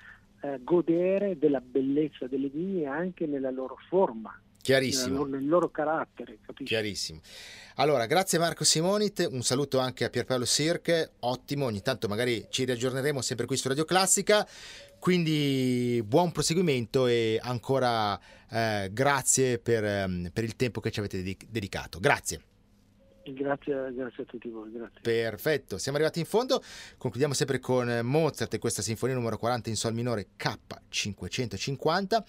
eh, 0.42 0.60
godere 0.62 1.38
della 1.38 1.60
bellezza 1.60 2.26
delle 2.26 2.48
vigne 2.48 2.86
anche 2.86 3.26
nella 3.26 3.50
loro 3.50 3.76
forma. 3.88 4.38
Chiarissimo. 4.62 5.24
Nel, 5.24 5.40
nel 5.40 5.48
loro 5.48 5.70
carattere, 5.70 6.38
capisci? 6.44 6.64
Chiarissimo. 6.64 7.20
Allora, 7.76 8.06
grazie 8.06 8.38
Marco 8.38 8.64
Simonit, 8.64 9.26
un 9.30 9.42
saluto 9.42 9.78
anche 9.78 10.04
a 10.04 10.10
Pierpaolo 10.10 10.44
Sirche, 10.44 11.12
ottimo, 11.20 11.64
ogni 11.64 11.80
tanto 11.80 12.08
magari 12.08 12.46
ci 12.50 12.64
riaggiorneremo 12.64 13.22
sempre 13.22 13.46
qui 13.46 13.56
su 13.56 13.68
Radio 13.68 13.84
Classica. 13.84 14.46
Quindi 14.98 16.02
buon 16.04 16.30
proseguimento 16.30 17.06
e 17.06 17.38
ancora 17.42 18.20
eh, 18.50 18.90
grazie 18.92 19.58
per, 19.58 19.82
um, 20.06 20.28
per, 20.30 20.44
il 20.44 20.56
tempo 20.56 20.80
che 20.80 20.90
ci 20.90 20.98
avete 20.98 21.36
dedicato. 21.48 21.98
Grazie. 21.98 22.49
Grazie, 23.32 23.92
grazie, 23.94 24.22
a 24.22 24.26
tutti 24.26 24.48
voi. 24.48 24.70
Grazie. 24.72 25.00
Perfetto, 25.00 25.78
siamo 25.78 25.98
arrivati 25.98 26.20
in 26.20 26.26
fondo. 26.26 26.62
Concludiamo 26.96 27.34
sempre 27.34 27.58
con 27.58 28.00
Mozart 28.02 28.54
e 28.54 28.58
questa 28.58 28.82
sinfonia 28.82 29.14
numero 29.14 29.36
40 29.38 29.68
in 29.68 29.76
Sol 29.76 29.94
minore 29.94 30.28
K550. 30.38 32.22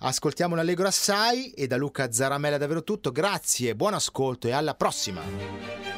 Ascoltiamo 0.00 0.54
l'Allegro 0.54 0.86
assai 0.86 1.50
e 1.50 1.66
da 1.66 1.76
Luca 1.76 2.12
Zaramella 2.12 2.56
davvero 2.56 2.84
tutto. 2.84 3.10
Grazie, 3.10 3.74
buon 3.74 3.94
ascolto 3.94 4.46
e 4.46 4.52
alla 4.52 4.74
prossima. 4.74 5.97